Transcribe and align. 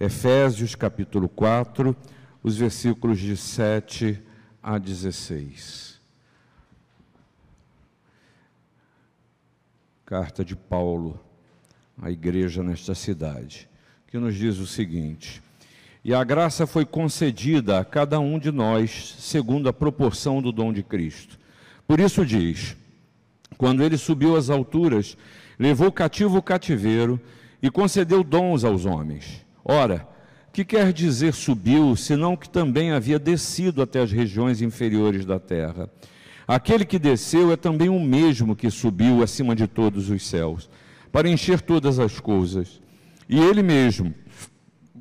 Efésios 0.00 0.74
capítulo 0.74 1.28
4, 1.28 1.94
os 2.42 2.56
versículos 2.56 3.18
de 3.18 3.36
7 3.36 4.18
a 4.62 4.78
16. 4.78 6.00
Carta 10.06 10.42
de 10.42 10.56
Paulo 10.56 11.20
à 12.00 12.10
igreja 12.10 12.62
nesta 12.62 12.94
cidade, 12.94 13.68
que 14.06 14.16
nos 14.16 14.34
diz 14.36 14.56
o 14.56 14.66
seguinte: 14.66 15.42
E 16.02 16.14
a 16.14 16.24
graça 16.24 16.66
foi 16.66 16.86
concedida 16.86 17.78
a 17.78 17.84
cada 17.84 18.18
um 18.18 18.38
de 18.38 18.50
nós, 18.50 19.16
segundo 19.18 19.68
a 19.68 19.72
proporção 19.72 20.40
do 20.40 20.50
dom 20.50 20.72
de 20.72 20.82
Cristo. 20.82 21.38
Por 21.86 22.00
isso 22.00 22.24
diz: 22.24 22.74
Quando 23.58 23.82
ele 23.82 23.98
subiu 23.98 24.34
às 24.34 24.48
alturas, 24.48 25.14
levou 25.58 25.92
cativo 25.92 26.38
o 26.38 26.42
cativeiro 26.42 27.20
e 27.62 27.70
concedeu 27.70 28.24
dons 28.24 28.64
aos 28.64 28.86
homens. 28.86 29.44
Ora, 29.72 30.04
que 30.52 30.64
quer 30.64 30.92
dizer 30.92 31.32
subiu, 31.32 31.94
senão 31.94 32.36
que 32.36 32.50
também 32.50 32.90
havia 32.90 33.20
descido 33.20 33.80
até 33.80 34.00
as 34.00 34.10
regiões 34.10 34.60
inferiores 34.60 35.24
da 35.24 35.38
terra? 35.38 35.88
Aquele 36.44 36.84
que 36.84 36.98
desceu 36.98 37.52
é 37.52 37.56
também 37.56 37.88
o 37.88 38.00
mesmo 38.00 38.56
que 38.56 38.68
subiu 38.68 39.22
acima 39.22 39.54
de 39.54 39.68
todos 39.68 40.10
os 40.10 40.26
céus, 40.26 40.68
para 41.12 41.28
encher 41.28 41.60
todas 41.60 42.00
as 42.00 42.18
coisas. 42.18 42.82
E 43.28 43.38
ele 43.38 43.62
mesmo 43.62 44.12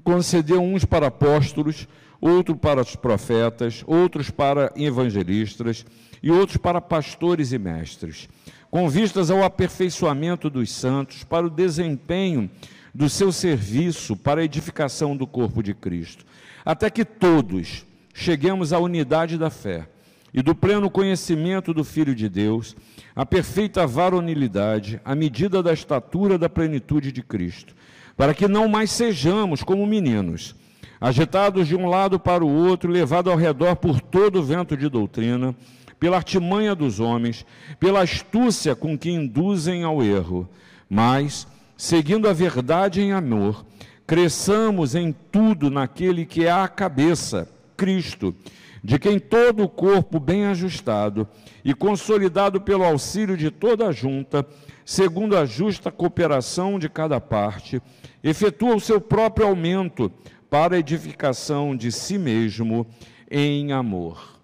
concedeu 0.03 0.61
uns 0.61 0.85
para 0.85 1.07
apóstolos, 1.07 1.87
outros 2.21 2.59
para 2.59 2.81
os 2.81 2.95
profetas, 2.95 3.83
outros 3.87 4.29
para 4.29 4.71
evangelistas 4.75 5.83
e 6.21 6.29
outros 6.29 6.57
para 6.57 6.79
pastores 6.79 7.51
e 7.53 7.57
mestres, 7.57 8.29
com 8.69 8.87
vistas 8.87 9.31
ao 9.31 9.43
aperfeiçoamento 9.43 10.47
dos 10.47 10.71
santos, 10.71 11.23
para 11.23 11.47
o 11.47 11.49
desempenho 11.49 12.47
do 12.93 13.09
seu 13.09 13.31
serviço 13.31 14.15
para 14.15 14.41
a 14.41 14.43
edificação 14.43 15.15
do 15.15 15.27
corpo 15.27 15.61
de 15.61 15.73
Cristo, 15.73 16.25
até 16.65 16.89
que 16.89 17.05
todos 17.05 17.85
cheguemos 18.13 18.73
à 18.73 18.79
unidade 18.79 19.37
da 19.37 19.49
fé 19.49 19.87
e 20.33 20.41
do 20.41 20.53
pleno 20.53 20.89
conhecimento 20.89 21.73
do 21.73 21.83
Filho 21.83 22.13
de 22.13 22.29
Deus, 22.29 22.75
à 23.15 23.25
perfeita 23.25 23.87
varonilidade, 23.87 25.01
à 25.03 25.15
medida 25.15 25.63
da 25.63 25.73
estatura 25.73 26.37
da 26.37 26.49
plenitude 26.49 27.11
de 27.11 27.23
Cristo, 27.23 27.73
para 28.15 28.33
que 28.33 28.47
não 28.47 28.67
mais 28.67 28.91
sejamos 28.91 29.63
como 29.63 29.85
meninos, 29.87 30.55
agitados 31.01 31.67
de 31.67 31.75
um 31.75 31.87
lado 31.87 32.19
para 32.19 32.43
o 32.43 32.49
outro, 32.49 32.91
levados 32.91 33.31
ao 33.31 33.37
redor 33.37 33.75
por 33.75 34.01
todo 34.01 34.39
o 34.39 34.43
vento 34.43 34.75
de 34.75 34.89
doutrina, 34.89 35.55
pela 35.99 36.17
artimanha 36.17 36.75
dos 36.75 36.99
homens, 36.99 37.45
pela 37.79 38.01
astúcia 38.01 38.75
com 38.75 38.97
que 38.97 39.09
induzem 39.09 39.83
ao 39.83 40.03
erro, 40.03 40.47
mas 40.89 41.47
seguindo 41.79 42.27
a 42.27 42.33
verdade 42.33 42.99
em 42.99 43.13
amor, 43.13 43.65
cresçamos 44.05 44.95
em 44.95 45.15
tudo 45.31 45.69
naquele 45.69 46.25
que 46.25 46.45
é 46.45 46.51
a 46.51 46.67
cabeça, 46.67 47.47
Cristo, 47.77 48.35
de 48.83 48.99
quem 48.99 49.17
todo 49.17 49.63
o 49.63 49.69
corpo 49.69 50.19
bem 50.19 50.45
ajustado 50.47 51.25
e 51.63 51.73
consolidado 51.73 52.59
pelo 52.59 52.83
auxílio 52.83 53.37
de 53.37 53.49
toda 53.49 53.87
a 53.87 53.93
junta, 53.93 54.45
segundo 54.83 55.37
a 55.37 55.45
justa 55.45 55.89
cooperação 55.89 56.77
de 56.77 56.89
cada 56.89 57.21
parte, 57.21 57.81
efetua 58.21 58.75
o 58.75 58.81
seu 58.81 58.99
próprio 58.99 59.47
aumento 59.47 60.11
para 60.49 60.75
a 60.75 60.79
edificação 60.79 61.77
de 61.77 61.93
si 61.93 62.17
mesmo 62.17 62.85
em 63.31 63.71
amor. 63.71 64.37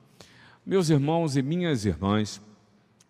Meus 0.66 0.90
irmãos 0.90 1.36
e 1.36 1.42
minhas 1.42 1.84
irmãs, 1.84 2.42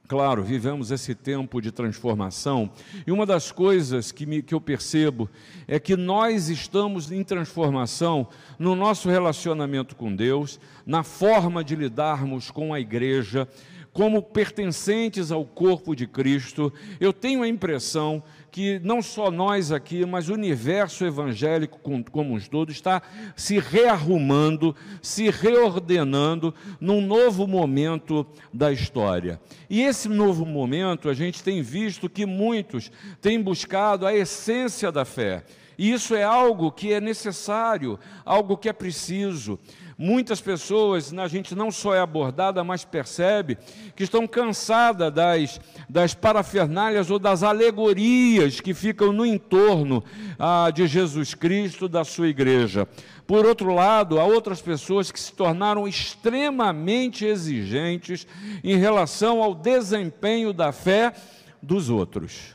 Claro, 0.08 0.44
vivemos 0.44 0.92
esse 0.92 1.16
tempo 1.16 1.60
de 1.60 1.72
transformação 1.72 2.70
e 3.08 3.12
uma 3.12 3.26
das 3.26 3.52
coisas 3.52 4.12
que, 4.12 4.24
me, 4.24 4.44
que 4.44 4.54
eu 4.54 4.62
percebo 4.62 5.28
é 5.68 5.80
que 5.80 5.96
nós 5.96 6.48
estamos 6.48 7.12
em 7.12 7.24
transformação 7.24 8.28
no 8.60 8.76
nosso 8.76 9.10
relacionamento 9.10 9.96
com 9.96 10.16
Deus, 10.16 10.60
na 10.86 11.02
forma 11.02 11.64
de 11.64 11.76
lidarmos 11.76 12.52
com 12.52 12.72
a 12.72 12.80
igreja, 12.80 13.48
como 13.92 14.22
pertencentes 14.22 15.32
ao 15.32 15.44
corpo 15.44 15.96
de 15.96 16.06
Cristo. 16.06 16.72
Eu 17.00 17.12
tenho 17.12 17.42
a 17.42 17.48
impressão 17.48 18.22
que 18.56 18.80
não 18.86 19.02
só 19.02 19.30
nós 19.30 19.70
aqui, 19.70 20.06
mas 20.06 20.30
o 20.30 20.34
universo 20.34 21.04
evangélico 21.04 21.78
como 22.10 22.36
um 22.36 22.40
todo 22.40 22.72
está 22.72 23.02
se 23.36 23.60
rearrumando, 23.60 24.74
se 25.02 25.30
reordenando 25.30 26.56
num 26.80 27.02
novo 27.02 27.46
momento 27.48 28.26
da 28.54 28.72
história. 28.72 29.42
E 29.70 29.82
esse 29.82 30.08
novo 30.08 30.46
momento, 30.46 31.10
a 31.10 31.14
gente 31.14 31.44
tem 31.44 31.62
visto 31.62 32.10
que 32.10 32.26
muitos 32.26 32.90
têm 33.20 33.42
buscado 33.42 34.08
a 34.08 34.16
essência 34.16 34.90
da 34.90 35.04
fé. 35.04 35.44
E 35.78 35.92
isso 35.92 36.16
é 36.16 36.24
algo 36.24 36.72
que 36.72 36.94
é 36.94 37.02
necessário, 37.02 38.00
algo 38.24 38.56
que 38.56 38.70
é 38.70 38.74
preciso. 38.74 39.60
Muitas 39.98 40.42
pessoas, 40.42 41.14
a 41.14 41.28
gente 41.28 41.56
não 41.56 41.72
só 41.72 41.96
é 41.96 42.00
abordada, 42.02 42.62
mas 42.66 42.84
percebe 42.84 43.58
que 43.96 44.04
estão 44.04 44.28
cansadas 44.28 45.14
das, 45.14 45.62
das 45.90 46.14
parafernálias 46.14 47.10
ou 47.10 47.18
das 47.18 47.44
alegorias 47.44 48.60
que 48.60 48.74
ficam 48.74 49.14
no 49.14 49.26
entorno 49.26 50.04
ah, 50.38 50.70
de 50.70 50.86
Jesus 50.86 51.34
Cristo, 51.34 51.88
da 51.88 52.04
sua 52.04 52.28
igreja. 52.28 52.86
Por 53.26 53.46
outro 53.46 53.74
lado, 53.74 54.20
há 54.20 54.26
outras 54.26 54.62
pessoas 54.62 55.12
que 55.12 55.20
se 55.20 55.32
tornaram 55.32 55.88
extremamente 55.88 57.26
exigentes 57.26 58.28
em 58.66 58.76
relação 58.76 59.42
ao 59.42 59.56
desempenho 59.56 60.52
da 60.52 60.74
fé 60.74 61.14
dos 61.62 61.90
outros. 61.90 62.54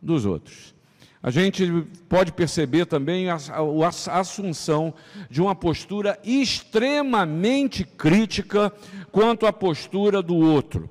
Dos 0.00 0.24
outros 0.24 0.79
a 1.22 1.30
gente 1.30 1.70
pode 2.08 2.32
perceber 2.32 2.86
também 2.86 3.28
a, 3.28 3.34
a, 3.34 4.12
a, 4.12 4.20
assunção 4.20 4.94
de 5.28 5.42
uma 5.42 5.54
postura 5.54 6.18
extremamente 6.24 7.84
crítica 7.84 8.72
quanto 9.12 9.46
à 9.46 9.52
postura 9.52 10.22
do 10.22 10.34
outro, 10.34 10.88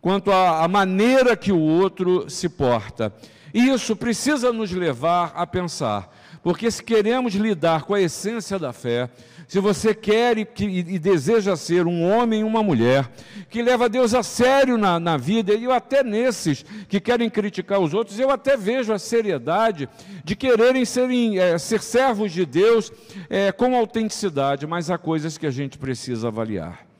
quanto 0.00 0.30
à, 0.30 0.62
à 0.62 0.68
maneira 0.68 1.36
que 1.36 1.50
o 1.50 1.58
outro 1.58 2.28
se 2.28 2.50
porta. 2.50 3.14
Isso 3.54 3.96
precisa 3.96 4.52
nos 4.52 4.70
levar 4.70 5.32
a 5.34 5.46
pensar, 5.46 6.14
porque 6.42 6.70
se 6.70 6.82
queremos 6.82 7.34
lidar 7.34 7.84
com 7.84 7.94
a 7.94 8.00
essência 8.00 8.58
da 8.58 8.74
fé, 8.74 9.08
se 9.52 9.60
você 9.60 9.94
quer 9.94 10.38
e, 10.38 10.48
e, 10.58 10.98
deseja 10.98 11.54
ser 11.56 11.86
um 11.86 12.10
homem 12.10 12.40
e 12.40 12.42
uma 12.42 12.62
mulher 12.62 13.06
que 13.50 13.60
leva 13.60 13.86
Deus 13.86 14.14
a 14.14 14.22
sério 14.22 14.78
na, 14.78 14.98
na 14.98 15.18
vida, 15.18 15.52
e 15.52 15.64
eu 15.64 15.72
até 15.72 16.02
nesses 16.02 16.64
que 16.88 16.98
querem 16.98 17.28
criticar 17.28 17.78
os 17.78 17.92
outros, 17.92 18.18
eu 18.18 18.30
até 18.30 18.56
vejo 18.56 18.94
a 18.94 18.98
seriedade 18.98 19.90
de 20.24 20.34
quererem 20.34 20.86
serem, 20.86 21.38
é, 21.38 21.58
ser 21.58 21.82
servos 21.82 22.32
de 22.32 22.46
Deus 22.46 22.90
é, 23.28 23.52
com 23.52 23.76
autenticidade, 23.76 24.66
mas 24.66 24.90
há 24.90 24.96
coisas 24.96 25.36
que 25.36 25.46
a 25.46 25.50
gente 25.50 25.76
precisa 25.76 26.28
avaliar. 26.28 26.91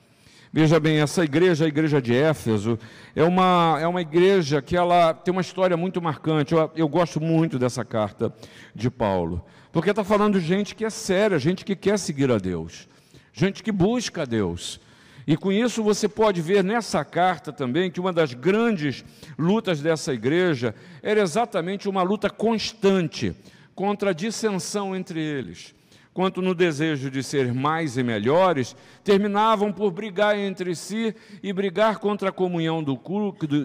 Veja 0.55 0.79
bem, 0.79 0.99
essa 0.99 1.23
igreja, 1.23 1.65
a 1.65 1.67
igreja 1.67 1.99
de 1.99 2.13
Éfeso, 2.15 2.77
é 3.15 3.23
uma, 3.23 3.79
é 3.81 3.87
uma 3.87 4.01
igreja 4.01 4.61
que 4.61 4.77
ela 4.77 5.11
tem 5.11 5.31
uma 5.31 5.41
história 5.41 5.75
muito 5.75 5.99
marcante. 5.99 6.53
Eu, 6.53 6.71
eu 6.75 6.87
gosto 6.87 7.19
muito 7.19 7.57
dessa 7.57 7.83
carta 7.83 8.31
de 8.75 8.87
Paulo. 8.87 9.43
Porque 9.71 9.89
está 9.89 10.03
falando 10.03 10.39
de 10.39 10.45
gente 10.45 10.75
que 10.75 10.85
é 10.85 10.91
séria, 10.91 11.39
gente 11.39 11.65
que 11.65 11.75
quer 11.75 11.97
seguir 11.97 12.29
a 12.29 12.37
Deus, 12.37 12.87
gente 13.33 13.63
que 13.63 13.71
busca 13.71 14.21
a 14.21 14.25
Deus. 14.25 14.79
E 15.25 15.35
com 15.35 15.51
isso 15.51 15.81
você 15.81 16.07
pode 16.07 16.39
ver 16.39 16.63
nessa 16.63 17.03
carta 17.03 17.51
também 17.51 17.89
que 17.89 17.99
uma 17.99 18.13
das 18.13 18.35
grandes 18.35 19.03
lutas 19.35 19.81
dessa 19.81 20.13
igreja 20.13 20.75
era 21.01 21.19
exatamente 21.19 21.89
uma 21.89 22.03
luta 22.03 22.29
constante 22.29 23.35
contra 23.73 24.11
a 24.11 24.13
dissensão 24.13 24.95
entre 24.95 25.19
eles 25.19 25.73
quanto 26.13 26.41
no 26.41 26.53
desejo 26.53 27.09
de 27.09 27.23
ser 27.23 27.53
mais 27.53 27.97
e 27.97 28.03
melhores, 28.03 28.75
terminavam 29.03 29.71
por 29.71 29.91
brigar 29.91 30.37
entre 30.37 30.75
si 30.75 31.15
e 31.41 31.51
brigar 31.51 31.97
contra 31.97 32.29
a 32.29 32.31
comunhão 32.31 32.83
do, 32.83 32.99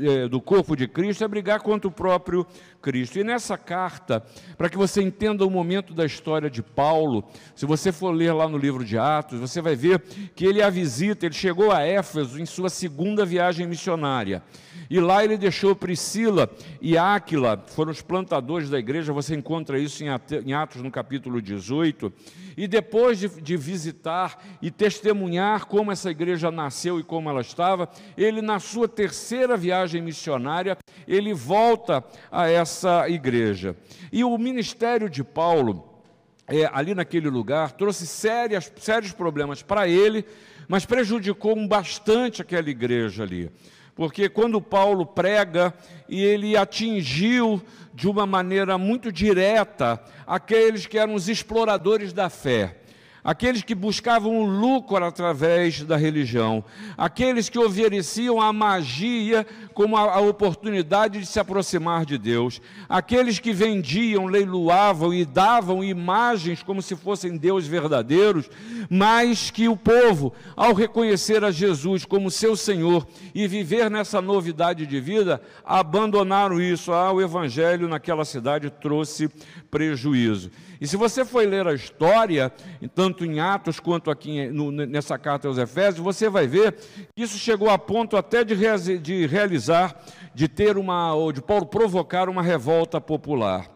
é, 0.08 0.28
do 0.28 0.40
corpo 0.40 0.74
de 0.74 0.88
Cristo, 0.88 1.22
é 1.22 1.28
brigar 1.28 1.60
contra 1.60 1.86
o 1.86 1.92
próprio 1.92 2.46
Cristo. 2.80 3.18
E 3.18 3.24
nessa 3.24 3.58
carta, 3.58 4.24
para 4.56 4.68
que 4.68 4.78
você 4.78 5.02
entenda 5.02 5.44
o 5.44 5.50
momento 5.50 5.92
da 5.92 6.06
história 6.06 6.48
de 6.48 6.62
Paulo, 6.62 7.24
se 7.54 7.66
você 7.66 7.92
for 7.92 8.10
ler 8.10 8.32
lá 8.32 8.48
no 8.48 8.56
livro 8.56 8.84
de 8.84 8.96
Atos, 8.96 9.38
você 9.38 9.60
vai 9.60 9.76
ver 9.76 10.00
que 10.34 10.46
ele 10.46 10.62
a 10.62 10.70
visita, 10.70 11.26
ele 11.26 11.34
chegou 11.34 11.70
a 11.70 11.82
Éfeso 11.82 12.40
em 12.40 12.46
sua 12.46 12.70
segunda 12.70 13.26
viagem 13.26 13.66
missionária. 13.66 14.42
E 14.90 15.00
lá 15.00 15.22
ele 15.22 15.36
deixou 15.36 15.76
Priscila 15.76 16.50
e 16.80 16.96
Áquila, 16.96 17.62
foram 17.66 17.92
os 17.92 18.00
plantadores 18.00 18.70
da 18.70 18.78
igreja, 18.78 19.12
você 19.12 19.34
encontra 19.34 19.78
isso 19.78 20.02
em 20.02 20.52
Atos 20.54 20.82
no 20.82 20.90
capítulo 20.90 21.42
18. 21.42 22.10
E 22.56 22.66
depois 22.66 23.18
de, 23.18 23.28
de 23.28 23.56
visitar 23.56 24.42
e 24.62 24.70
testemunhar 24.70 25.66
como 25.66 25.92
essa 25.92 26.10
igreja 26.10 26.50
nasceu 26.50 26.98
e 26.98 27.02
como 27.02 27.28
ela 27.28 27.42
estava, 27.42 27.88
ele, 28.16 28.40
na 28.40 28.58
sua 28.58 28.88
terceira 28.88 29.56
viagem 29.56 30.00
missionária, 30.00 30.78
ele 31.06 31.34
volta 31.34 32.02
a 32.32 32.48
essa 32.48 33.08
igreja. 33.08 33.76
E 34.10 34.24
o 34.24 34.38
ministério 34.38 35.10
de 35.10 35.22
Paulo, 35.22 36.02
é, 36.46 36.68
ali 36.72 36.94
naquele 36.94 37.28
lugar, 37.28 37.72
trouxe 37.72 38.06
sérias, 38.06 38.72
sérios 38.78 39.12
problemas 39.12 39.62
para 39.62 39.86
ele, 39.86 40.24
mas 40.66 40.86
prejudicou 40.86 41.54
bastante 41.68 42.40
aquela 42.40 42.70
igreja 42.70 43.22
ali 43.22 43.50
porque 43.98 44.28
quando 44.28 44.62
Paulo 44.62 45.04
prega 45.04 45.74
e 46.08 46.22
ele 46.22 46.56
atingiu 46.56 47.60
de 47.92 48.08
uma 48.08 48.24
maneira 48.24 48.78
muito 48.78 49.10
direta 49.10 50.00
aqueles 50.24 50.86
que 50.86 50.96
eram 50.96 51.14
os 51.14 51.28
exploradores 51.28 52.12
da 52.12 52.30
fé 52.30 52.76
aqueles 53.22 53.62
que 53.62 53.74
buscavam 53.74 54.40
o 54.40 54.46
lucro 54.46 55.04
através 55.04 55.82
da 55.82 55.96
religião, 55.96 56.64
aqueles 56.96 57.48
que 57.48 57.58
ofereciam 57.58 58.40
a 58.40 58.52
magia 58.52 59.46
como 59.74 59.96
a, 59.96 60.14
a, 60.14 60.20
oportunidade 60.20 61.20
de 61.20 61.26
se 61.26 61.38
aproximar 61.38 62.04
de 62.04 62.18
Deus, 62.18 62.60
aqueles 62.88 63.38
que 63.38 63.52
vendiam, 63.52 64.26
leiloavam 64.26 65.12
e 65.12 65.24
davam 65.24 65.84
imagens 65.84 66.62
como 66.62 66.82
se 66.82 66.96
fossem 66.96 67.36
deuses 67.36 67.68
verdadeiros, 67.68 68.50
mas 68.90 69.50
que 69.50 69.68
o 69.68 69.76
povo, 69.76 70.32
ao 70.56 70.72
reconhecer 70.72 71.44
a 71.44 71.50
Jesus 71.50 72.04
como 72.04 72.30
seu 72.30 72.56
Senhor 72.56 73.06
e 73.34 73.46
viver 73.46 73.90
nessa 73.90 74.20
novidade 74.20 74.86
de 74.86 75.00
vida, 75.00 75.40
abandonaram 75.64 76.60
isso. 76.60 76.92
Ah, 76.92 77.12
o 77.12 77.20
evangelho 77.20 77.88
naquela 77.88 78.24
cidade 78.24 78.70
trouxe 78.70 79.28
prejuízo. 79.70 80.50
E 80.80 80.86
se 80.86 80.96
você 80.96 81.24
for 81.24 81.46
ler 81.46 81.66
a 81.66 81.74
história, 81.74 82.52
tanto 82.94 83.24
em 83.24 83.40
Atos 83.40 83.80
quanto 83.80 84.10
aqui 84.10 84.46
no, 84.46 84.70
nessa 84.70 85.18
carta 85.18 85.48
aos 85.48 85.58
Efésios, 85.58 86.04
você 86.04 86.28
vai 86.28 86.46
ver 86.46 86.72
que 87.16 87.22
isso 87.22 87.36
chegou 87.36 87.68
a 87.68 87.76
ponto 87.76 88.16
até 88.16 88.44
de, 88.44 88.54
de 88.98 89.26
realizar, 89.26 90.00
de 90.34 90.46
ter 90.46 90.78
uma, 90.78 91.14
ou 91.14 91.32
de 91.32 91.42
Paulo 91.42 91.66
provocar 91.66 92.28
uma 92.28 92.42
revolta 92.42 93.00
popular. 93.00 93.68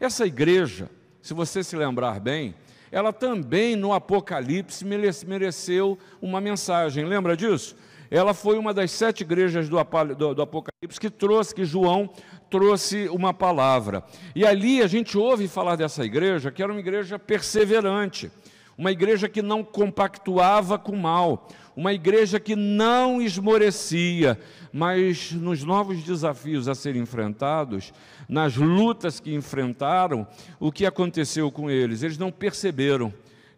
Essa 0.00 0.26
igreja, 0.26 0.90
se 1.22 1.32
você 1.32 1.62
se 1.62 1.76
lembrar 1.76 2.18
bem, 2.18 2.54
ela 2.90 3.12
também 3.12 3.76
no 3.76 3.92
Apocalipse 3.92 4.84
mereceu 4.84 5.98
uma 6.20 6.40
mensagem, 6.40 7.04
lembra 7.04 7.36
disso? 7.36 7.76
Ela 8.10 8.32
foi 8.32 8.58
uma 8.58 8.72
das 8.72 8.90
sete 8.90 9.20
igrejas 9.20 9.68
do, 9.68 9.76
do, 10.16 10.34
do 10.34 10.42
Apocalipse 10.42 10.98
que 10.98 11.10
trouxe, 11.10 11.54
que 11.54 11.64
João 11.64 12.08
trouxe 12.50 13.08
uma 13.08 13.32
palavra. 13.32 14.02
E 14.34 14.44
ali 14.44 14.82
a 14.82 14.86
gente 14.86 15.16
ouve 15.16 15.48
falar 15.48 15.76
dessa 15.76 16.04
igreja, 16.04 16.50
que 16.50 16.62
era 16.62 16.72
uma 16.72 16.80
igreja 16.80 17.18
perseverante, 17.18 18.30
uma 18.76 18.92
igreja 18.92 19.28
que 19.28 19.42
não 19.42 19.64
compactuava 19.64 20.78
com 20.78 20.92
o 20.92 20.98
mal, 20.98 21.48
uma 21.76 21.92
igreja 21.92 22.40
que 22.40 22.56
não 22.56 23.22
esmorecia, 23.22 24.38
mas 24.72 25.32
nos 25.32 25.62
novos 25.62 26.02
desafios 26.02 26.68
a 26.68 26.74
serem 26.74 27.02
enfrentados, 27.02 27.92
nas 28.28 28.56
lutas 28.56 29.20
que 29.20 29.34
enfrentaram, 29.34 30.26
o 30.58 30.72
que 30.72 30.84
aconteceu 30.84 31.50
com 31.50 31.70
eles? 31.70 32.02
Eles 32.02 32.18
não 32.18 32.30
perceberam 32.30 33.12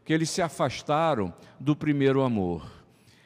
que 0.04 0.12
eles 0.12 0.30
se 0.30 0.42
afastaram 0.42 1.32
do 1.58 1.74
primeiro 1.74 2.22
amor. 2.22 2.80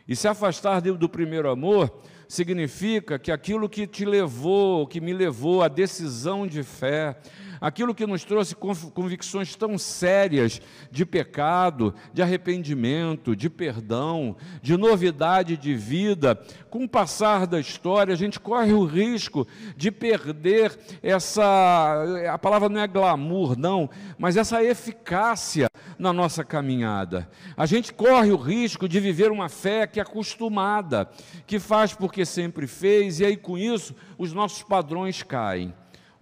E 0.07 0.15
se 0.15 0.29
afastar 0.29 0.81
do 0.81 1.09
primeiro 1.09 1.51
amor 1.51 1.91
significa 2.29 3.19
que 3.19 3.31
aquilo 3.31 3.69
que 3.69 3.87
te 3.87 4.05
levou, 4.05 4.87
que 4.87 5.01
me 5.01 5.13
levou 5.13 5.63
à 5.63 5.69
decisão 5.69 6.47
de 6.47 6.63
fé, 6.63 7.17
aquilo 7.65 7.95
que 7.95 8.07
nos 8.07 8.25
trouxe 8.25 8.55
convicções 8.55 9.57
tão 9.57 9.79
sérias 9.79 10.61
de 10.91 11.07
pecado, 11.07 11.95
de 12.13 12.21
arrependimento, 12.21 13.35
de 13.35 13.49
perdão, 13.49 14.37
de 14.61 14.77
novidade 14.77 15.57
de 15.57 15.75
vida, 15.75 16.39
com 16.69 16.85
o 16.85 16.89
passar 16.89 17.47
da 17.47 17.59
história, 17.59 18.13
a 18.13 18.19
gente 18.19 18.39
corre 18.39 18.75
o 18.75 18.85
risco 18.85 19.49
de 19.79 19.91
perder 19.91 20.79
essa, 21.03 22.05
a 22.31 22.37
palavra 22.37 22.69
não 22.69 22.83
é 22.83 22.87
glamour, 22.87 23.59
não, 23.59 23.89
mas 24.19 24.37
essa 24.37 24.63
eficácia 24.63 25.67
na 25.99 26.13
nossa 26.13 26.45
caminhada. 26.45 27.31
A 27.57 27.65
gente 27.65 27.95
corre 27.95 28.31
o 28.31 28.37
risco 28.37 28.87
de 28.87 29.01
viver 29.01 29.33
uma 29.33 29.49
fé 29.49 29.87
que 29.87 29.99
é 29.99 30.03
acostumada, 30.03 31.09
que 31.47 31.59
faz 31.59 31.95
porque 31.95 32.27
sempre 32.27 32.67
fez, 32.67 33.21
e 33.21 33.25
aí 33.25 33.39
com 33.39 33.57
isso 33.57 33.95
os 34.19 34.35
nossos 34.35 34.63
padrões 34.63 35.23
caem 35.23 35.73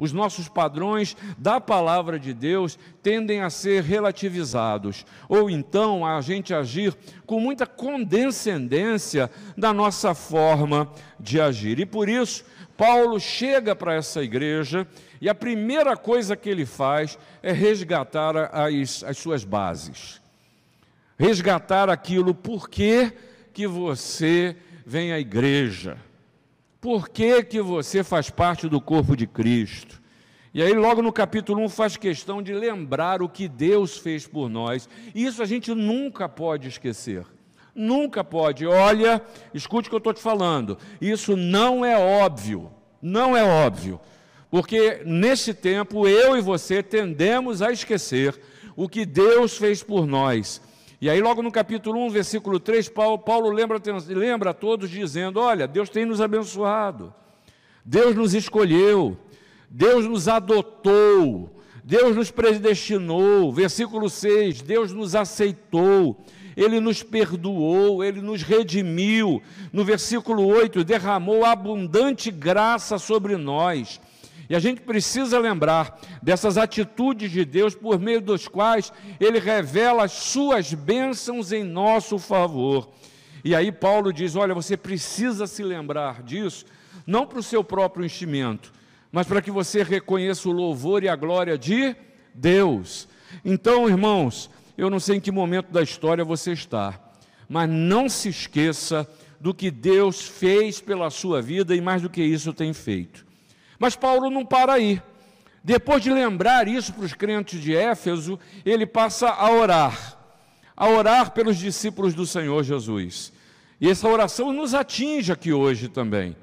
os 0.02 0.12
nossos 0.12 0.49
padrões 0.49 1.16
da 1.38 1.60
palavra 1.60 2.19
de 2.19 2.34
Deus 2.34 2.76
tendem 3.00 3.40
a 3.40 3.49
ser 3.49 3.84
relativizados, 3.84 5.06
ou 5.28 5.49
então 5.49 6.04
a 6.04 6.20
gente 6.20 6.52
agir 6.52 6.93
com 7.25 7.38
muita 7.38 7.69
condescendência 7.69 9.31
da 9.56 9.72
nossa 9.72 10.12
forma 10.12 10.90
de 11.20 11.40
agir. 11.40 11.78
E 11.78 11.87
por 11.87 12.08
isso, 12.08 12.44
Paulo 12.76 13.20
chega 13.20 13.76
para 13.76 13.94
essa 13.94 14.25
igreja 14.25 14.88
e 15.20 15.28
a 15.28 15.34
primeira 15.37 15.96
coisa 15.96 16.34
que 16.34 16.50
ele 16.50 16.66
faz 16.66 17.16
é 17.40 17.52
resgatar 17.52 18.37
as, 18.37 19.04
as 19.04 19.16
suas 19.16 19.44
bases. 19.44 20.20
Resgatar 21.16 21.88
aquilo, 21.88 22.34
por 22.34 22.69
que, 22.69 23.12
que 23.52 23.69
você 23.69 24.56
vem 24.84 25.12
à 25.12 25.20
igreja? 25.20 25.96
Por 26.82 27.08
que, 27.08 27.44
que 27.44 27.62
você 27.62 28.02
faz 28.02 28.29
parte 28.29 28.69
do 28.69 28.81
corpo 28.81 29.17
de 29.17 29.25
Cristo? 29.25 30.02
E 30.52 30.61
aí, 30.61 30.73
logo 30.73 31.00
no 31.00 31.12
capítulo 31.12 31.62
1, 31.62 31.69
faz 31.69 31.96
questão 31.96 32.43
de 32.43 32.52
lembrar 32.52 33.23
o 33.23 33.29
que 33.29 33.46
Deus 33.46 33.96
fez 33.96 34.26
por 34.26 34.50
nós. 34.50 34.88
E 35.14 35.25
isso 35.25 35.40
a 35.40 35.46
gente 35.46 35.73
nunca 35.73 36.29
pode 36.29 36.67
esquecer. 36.67 37.25
Nunca 37.73 38.25
pode. 38.25 38.67
Olha, 38.67 39.23
escute 39.55 39.87
o 39.87 39.90
que 39.90 39.94
eu 39.94 39.99
estou 39.99 40.12
te 40.12 40.20
falando. 40.20 40.76
Isso 41.00 41.37
não 41.37 41.84
é 41.84 41.96
óbvio. 41.96 42.69
Não 43.00 43.37
é 43.37 43.44
óbvio. 43.44 44.00
Porque 44.50 45.02
nesse 45.06 45.55
tempo, 45.55 46.08
eu 46.08 46.37
e 46.37 46.40
você 46.40 46.82
tendemos 46.82 47.62
a 47.62 47.70
esquecer 47.70 48.37
o 48.75 48.88
que 48.88 49.06
Deus 49.06 49.56
fez 49.56 49.85
por 49.85 50.05
nós. 50.05 50.61
E 51.02 51.10
aí, 51.10 51.20
logo 51.20 51.43
no 51.43 51.50
capítulo 51.50 51.99
1, 52.06 52.10
versículo 52.10 52.60
3, 52.60 52.88
Paulo, 52.88 53.19
Paulo 53.19 53.50
lembra, 53.50 53.82
lembra 54.06 54.50
a 54.50 54.54
todos 54.54 54.88
dizendo: 54.88 55.40
Olha, 55.40 55.66
Deus 55.66 55.88
tem 55.90 56.06
nos 56.06 56.20
abençoado, 56.20 57.12
Deus 57.84 58.14
nos 58.14 58.34
escolheu, 58.34 59.19
Deus 59.69 60.06
nos 60.06 60.28
adotou, 60.28 61.60
Deus 61.82 62.14
nos 62.14 62.31
predestinou. 62.31 63.52
Versículo 63.52 64.08
6: 64.08 64.62
Deus 64.62 64.93
nos 64.93 65.16
aceitou, 65.16 66.25
Ele 66.56 66.78
nos 66.78 67.02
perdoou, 67.02 68.04
Ele 68.04 68.20
nos 68.20 68.43
redimiu. 68.43 69.43
No 69.72 69.84
versículo 69.84 70.46
8: 70.46 70.84
derramou 70.84 71.44
abundante 71.44 72.31
graça 72.31 72.96
sobre 72.96 73.37
nós. 73.37 74.00
E 74.52 74.54
a 74.54 74.58
gente 74.58 74.82
precisa 74.82 75.38
lembrar 75.38 75.99
dessas 76.22 76.58
atitudes 76.58 77.31
de 77.31 77.43
Deus 77.43 77.75
por 77.75 77.99
meio 77.99 78.20
dos 78.20 78.46
quais 78.46 78.93
Ele 79.19 79.38
revela 79.38 80.04
as 80.04 80.12
suas 80.12 80.75
bênçãos 80.75 81.52
em 81.52 81.64
nosso 81.64 82.19
favor. 82.19 82.93
E 83.43 83.54
aí 83.54 83.72
Paulo 83.72 84.12
diz: 84.12 84.37
olha, 84.37 84.54
você 84.54 84.76
precisa 84.76 85.46
se 85.46 85.62
lembrar 85.62 86.22
disso, 86.22 86.66
não 87.06 87.26
para 87.26 87.38
o 87.38 87.43
seu 87.43 87.64
próprio 87.64 88.04
enchimento, 88.04 88.70
mas 89.10 89.26
para 89.26 89.40
que 89.40 89.50
você 89.50 89.82
reconheça 89.82 90.46
o 90.46 90.52
louvor 90.52 91.02
e 91.02 91.08
a 91.08 91.16
glória 91.16 91.56
de 91.56 91.96
Deus. 92.34 93.08
Então, 93.43 93.88
irmãos, 93.88 94.50
eu 94.76 94.90
não 94.90 95.00
sei 95.00 95.16
em 95.16 95.20
que 95.20 95.32
momento 95.32 95.72
da 95.72 95.81
história 95.81 96.26
você 96.26 96.52
está, 96.52 97.00
mas 97.49 97.71
não 97.71 98.06
se 98.06 98.28
esqueça 98.28 99.09
do 99.40 99.54
que 99.54 99.71
Deus 99.71 100.21
fez 100.21 100.78
pela 100.78 101.09
sua 101.09 101.40
vida 101.40 101.75
e 101.75 101.80
mais 101.80 102.02
do 102.02 102.11
que 102.11 102.23
isso 102.23 102.52
tem 102.52 102.75
feito. 102.75 103.31
Mas 103.82 103.96
Paulo 103.96 104.30
não 104.30 104.46
para 104.46 104.74
aí. 104.74 105.02
Depois 105.64 106.00
de 106.00 106.08
lembrar 106.08 106.68
isso 106.68 106.92
para 106.92 107.04
os 107.04 107.14
crentes 107.14 107.60
de 107.60 107.74
Éfeso, 107.74 108.38
ele 108.64 108.86
passa 108.86 109.28
a 109.28 109.50
orar, 109.50 110.16
a 110.76 110.88
orar 110.88 111.32
pelos 111.32 111.56
discípulos 111.56 112.14
do 112.14 112.24
Senhor 112.24 112.62
Jesus. 112.62 113.32
E 113.80 113.90
essa 113.90 114.06
oração 114.06 114.52
nos 114.52 114.72
atinge 114.72 115.32
aqui 115.32 115.52
hoje 115.52 115.88
também. 115.88 116.36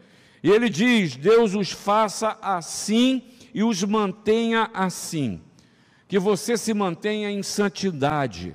E 0.44 0.50
ele 0.50 0.70
diz: 0.70 1.16
Deus 1.16 1.56
os 1.56 1.72
faça 1.72 2.38
assim 2.42 3.24
e 3.54 3.64
os 3.64 3.82
mantenha 3.86 4.70
assim. 4.74 5.40
Que 6.10 6.20
você 6.20 6.58
se 6.58 6.74
mantenha 6.74 7.32
em 7.32 7.42
santidade, 7.42 8.54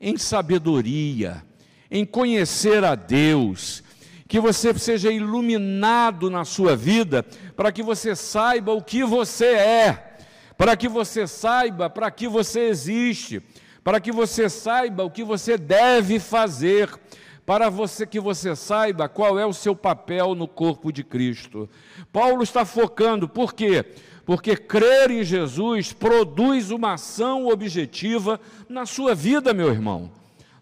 em 0.00 0.16
sabedoria, 0.16 1.44
em 1.90 2.06
conhecer 2.06 2.84
a 2.84 2.94
Deus, 2.94 3.83
que 4.26 4.40
você 4.40 4.72
seja 4.78 5.10
iluminado 5.10 6.30
na 6.30 6.44
sua 6.44 6.74
vida, 6.74 7.24
para 7.56 7.70
que 7.70 7.82
você 7.82 8.16
saiba 8.16 8.72
o 8.72 8.82
que 8.82 9.04
você 9.04 9.46
é, 9.46 10.16
para 10.56 10.76
que 10.76 10.88
você 10.88 11.26
saiba 11.26 11.90
para 11.90 12.10
que 12.10 12.26
você 12.28 12.68
existe, 12.68 13.42
para 13.82 14.00
que 14.00 14.10
você 14.10 14.48
saiba 14.48 15.04
o 15.04 15.10
que 15.10 15.22
você 15.22 15.58
deve 15.58 16.18
fazer, 16.18 16.88
para 17.44 17.68
você 17.68 18.06
que 18.06 18.18
você 18.18 18.56
saiba 18.56 19.08
qual 19.08 19.38
é 19.38 19.44
o 19.44 19.52
seu 19.52 19.76
papel 19.76 20.34
no 20.34 20.48
corpo 20.48 20.90
de 20.90 21.04
Cristo. 21.04 21.68
Paulo 22.10 22.42
está 22.42 22.64
focando, 22.64 23.28
por 23.28 23.52
quê? 23.52 23.84
Porque 24.24 24.56
crer 24.56 25.10
em 25.10 25.22
Jesus 25.22 25.92
produz 25.92 26.70
uma 26.70 26.94
ação 26.94 27.46
objetiva 27.46 28.40
na 28.68 28.86
sua 28.86 29.14
vida, 29.14 29.52
meu 29.52 29.70
irmão, 29.70 30.10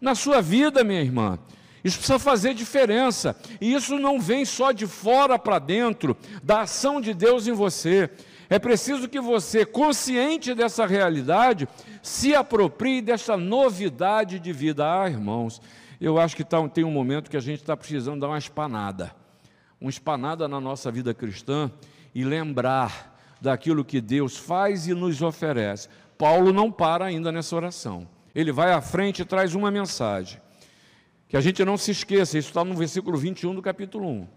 na 0.01 0.17
sua 0.17 0.43
vida, 0.43 0.83
minha 0.83 1.01
irmã. 1.01 1.39
Isso 1.85 1.99
precisa 1.99 2.19
fazer 2.19 2.55
diferença. 2.55 3.37
E 3.61 3.75
isso 3.75 3.99
não 3.99 4.21
vem 4.21 4.45
só 4.45 4.73
de 4.73 4.87
fora 4.87 5.39
para 5.39 5.59
dentro, 5.59 6.17
da 6.43 6.63
ação 6.63 7.01
de 7.01 7.13
Deus 7.13 7.47
em 7.47 7.53
você. 7.53 8.11
É 8.49 8.59
preciso 8.59 9.09
que 9.09 9.21
você, 9.21 9.65
consciente 9.65 10.55
dessa 10.55 10.87
realidade, 10.87 11.67
se 12.03 12.35
aproprie 12.35 13.01
dessa 13.01 13.37
novidade 13.37 14.39
de 14.39 14.53
vida. 14.53 14.85
Ah, 14.85 15.09
irmãos, 15.09 15.61
eu 15.99 16.19
acho 16.21 16.37
que 16.37 16.45
tá, 16.45 16.69
tem 16.69 16.85
um 16.85 16.91
momento 16.91 17.31
que 17.31 17.37
a 17.37 17.41
gente 17.41 17.61
está 17.61 17.77
precisando 17.77 18.21
dar 18.21 18.29
uma 18.29 18.39
espanada. 18.39 19.15
uma 19.81 19.89
espanada 19.89 20.47
na 20.47 20.61
nossa 20.61 20.91
vida 20.91 21.15
cristã 21.15 21.71
e 22.15 22.25
lembrar 22.25 23.17
daquilo 23.41 23.85
que 23.85 24.01
Deus 24.01 24.37
faz 24.37 24.87
e 24.87 24.93
nos 24.93 25.23
oferece. 25.23 25.89
Paulo 26.19 26.53
não 26.53 26.71
para 26.71 27.07
ainda 27.07 27.33
nessa 27.33 27.57
oração. 27.57 28.07
Ele 28.35 28.53
vai 28.53 28.73
à 28.73 28.81
frente 28.81 29.23
e 29.23 29.25
traz 29.25 29.55
uma 29.55 29.71
mensagem. 29.71 30.42
Que 31.33 31.37
a 31.39 31.41
gente 31.41 31.65
não 31.65 31.79
se 31.79 31.93
esqueça, 31.93 32.37
isso 32.37 32.49
está 32.49 32.63
no 32.63 32.75
versículo 32.75 33.17
21 33.17 33.55
do 33.55 33.63
capítulo 33.63 34.07
1. 34.07 34.29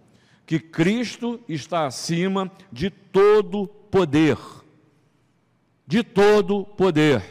Que 0.46 0.58
Cristo 0.58 1.42
está 1.46 1.86
acima 1.86 2.50
de 2.72 2.90
todo 2.90 3.68
poder. 3.68 4.38
De 5.86 6.02
todo 6.02 6.64
poder. 6.64 7.22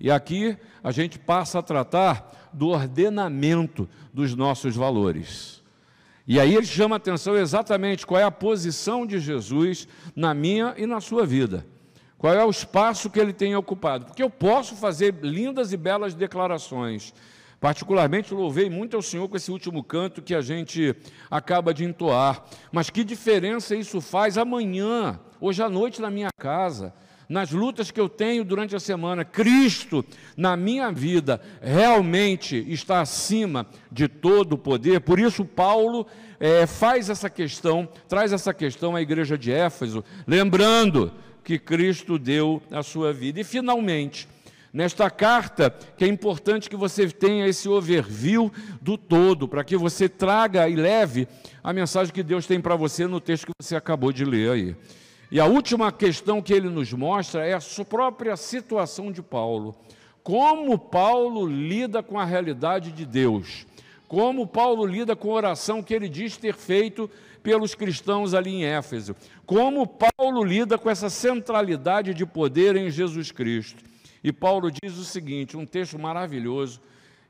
E 0.00 0.10
aqui 0.10 0.56
a 0.82 0.90
gente 0.90 1.16
passa 1.16 1.60
a 1.60 1.62
tratar 1.62 2.50
do 2.52 2.70
ordenamento 2.70 3.88
dos 4.12 4.34
nossos 4.34 4.74
valores. 4.74 5.62
E 6.26 6.40
aí 6.40 6.56
ele 6.56 6.66
chama 6.66 6.96
a 6.96 6.98
atenção 6.98 7.36
exatamente 7.36 8.04
qual 8.04 8.20
é 8.20 8.24
a 8.24 8.32
posição 8.32 9.06
de 9.06 9.20
Jesus 9.20 9.86
na 10.16 10.34
minha 10.34 10.74
e 10.76 10.86
na 10.86 11.00
sua 11.00 11.24
vida. 11.24 11.64
Qual 12.18 12.34
é 12.34 12.44
o 12.44 12.50
espaço 12.50 13.10
que 13.10 13.20
ele 13.20 13.32
tem 13.32 13.54
ocupado? 13.54 14.06
Porque 14.06 14.24
eu 14.24 14.28
posso 14.28 14.74
fazer 14.74 15.14
lindas 15.22 15.72
e 15.72 15.76
belas 15.76 16.14
declarações. 16.14 17.14
Particularmente 17.60 18.32
louvei 18.32 18.70
muito 18.70 18.94
ao 18.94 19.02
Senhor 19.02 19.28
com 19.28 19.36
esse 19.36 19.50
último 19.50 19.82
canto 19.82 20.22
que 20.22 20.34
a 20.34 20.40
gente 20.40 20.94
acaba 21.30 21.74
de 21.74 21.84
entoar. 21.84 22.44
Mas 22.70 22.88
que 22.88 23.02
diferença 23.02 23.74
isso 23.74 24.00
faz 24.00 24.38
amanhã, 24.38 25.18
hoje 25.40 25.62
à 25.62 25.68
noite 25.68 26.00
na 26.00 26.10
minha 26.10 26.28
casa, 26.38 26.94
nas 27.28 27.50
lutas 27.50 27.90
que 27.90 28.00
eu 28.00 28.08
tenho 28.08 28.44
durante 28.44 28.76
a 28.76 28.80
semana? 28.80 29.24
Cristo 29.24 30.04
na 30.36 30.56
minha 30.56 30.92
vida 30.92 31.40
realmente 31.60 32.64
está 32.68 33.00
acima 33.00 33.66
de 33.90 34.06
todo 34.06 34.52
o 34.52 34.58
poder. 34.58 35.00
Por 35.00 35.18
isso, 35.18 35.44
Paulo 35.44 36.06
é, 36.38 36.64
faz 36.64 37.10
essa 37.10 37.28
questão, 37.28 37.88
traz 38.08 38.32
essa 38.32 38.54
questão 38.54 38.94
à 38.94 39.02
igreja 39.02 39.36
de 39.36 39.52
Éfeso, 39.52 40.04
lembrando 40.26 41.12
que 41.42 41.58
Cristo 41.58 42.18
deu 42.18 42.62
a 42.70 42.82
sua 42.82 43.12
vida. 43.12 43.40
E 43.40 43.44
finalmente, 43.44 44.28
nesta 44.78 45.10
carta, 45.10 45.74
que 45.96 46.04
é 46.04 46.06
importante 46.06 46.70
que 46.70 46.76
você 46.76 47.08
tenha 47.08 47.48
esse 47.48 47.68
overview 47.68 48.48
do 48.80 48.96
todo, 48.96 49.48
para 49.48 49.64
que 49.64 49.76
você 49.76 50.08
traga 50.08 50.68
e 50.68 50.76
leve 50.76 51.26
a 51.64 51.72
mensagem 51.72 52.14
que 52.14 52.22
Deus 52.22 52.46
tem 52.46 52.60
para 52.60 52.76
você 52.76 53.04
no 53.04 53.20
texto 53.20 53.46
que 53.46 53.52
você 53.60 53.74
acabou 53.74 54.12
de 54.12 54.24
ler 54.24 54.52
aí. 54.52 54.76
E 55.32 55.40
a 55.40 55.46
última 55.46 55.90
questão 55.90 56.40
que 56.40 56.52
ele 56.52 56.68
nos 56.68 56.92
mostra 56.92 57.44
é 57.44 57.54
a 57.54 57.60
sua 57.60 57.84
própria 57.84 58.36
situação 58.36 59.10
de 59.10 59.20
Paulo. 59.20 59.74
Como 60.22 60.78
Paulo 60.78 61.44
lida 61.44 62.00
com 62.00 62.16
a 62.16 62.24
realidade 62.24 62.92
de 62.92 63.04
Deus. 63.04 63.66
Como 64.06 64.46
Paulo 64.46 64.86
lida 64.86 65.16
com 65.16 65.32
a 65.32 65.34
oração 65.34 65.82
que 65.82 65.92
ele 65.92 66.08
diz 66.08 66.36
ter 66.36 66.54
feito 66.54 67.10
pelos 67.42 67.74
cristãos 67.74 68.32
ali 68.32 68.50
em 68.50 68.64
Éfeso. 68.64 69.16
Como 69.44 69.88
Paulo 69.88 70.44
lida 70.44 70.78
com 70.78 70.88
essa 70.88 71.10
centralidade 71.10 72.14
de 72.14 72.24
poder 72.24 72.76
em 72.76 72.88
Jesus 72.92 73.32
Cristo. 73.32 73.87
E 74.22 74.32
Paulo 74.32 74.70
diz 74.70 74.96
o 74.98 75.04
seguinte, 75.04 75.56
um 75.56 75.66
texto 75.66 75.98
maravilhoso. 75.98 76.80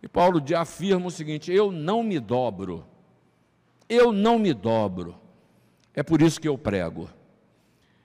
E 0.02 0.08
Paulo 0.08 0.42
afirma 0.56 1.06
o 1.06 1.10
seguinte: 1.10 1.52
Eu 1.52 1.70
não 1.70 2.02
me 2.02 2.18
dobro. 2.18 2.84
Eu 3.88 4.12
não 4.12 4.38
me 4.38 4.52
dobro. 4.52 5.16
É 5.94 6.02
por 6.02 6.22
isso 6.22 6.40
que 6.40 6.48
eu 6.48 6.56
prego. 6.56 7.08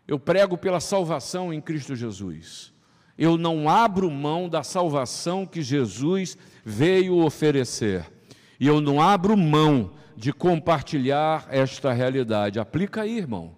Eu 0.07 0.19
prego 0.19 0.57
pela 0.57 0.79
salvação 0.79 1.53
em 1.53 1.61
Cristo 1.61 1.95
Jesus. 1.95 2.73
Eu 3.17 3.37
não 3.37 3.69
abro 3.69 4.09
mão 4.09 4.49
da 4.49 4.63
salvação 4.63 5.45
que 5.45 5.61
Jesus 5.61 6.37
veio 6.65 7.17
oferecer. 7.17 8.11
E 8.59 8.67
eu 8.67 8.81
não 8.81 9.01
abro 9.01 9.37
mão 9.37 9.93
de 10.15 10.33
compartilhar 10.33 11.47
esta 11.49 11.91
realidade. 11.91 12.59
Aplica 12.59 13.01
aí, 13.01 13.17
irmão. 13.17 13.55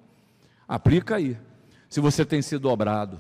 Aplica 0.68 1.16
aí. 1.16 1.38
Se 1.90 2.00
você 2.00 2.26
tem 2.26 2.42
se 2.42 2.58
dobrado. 2.58 3.20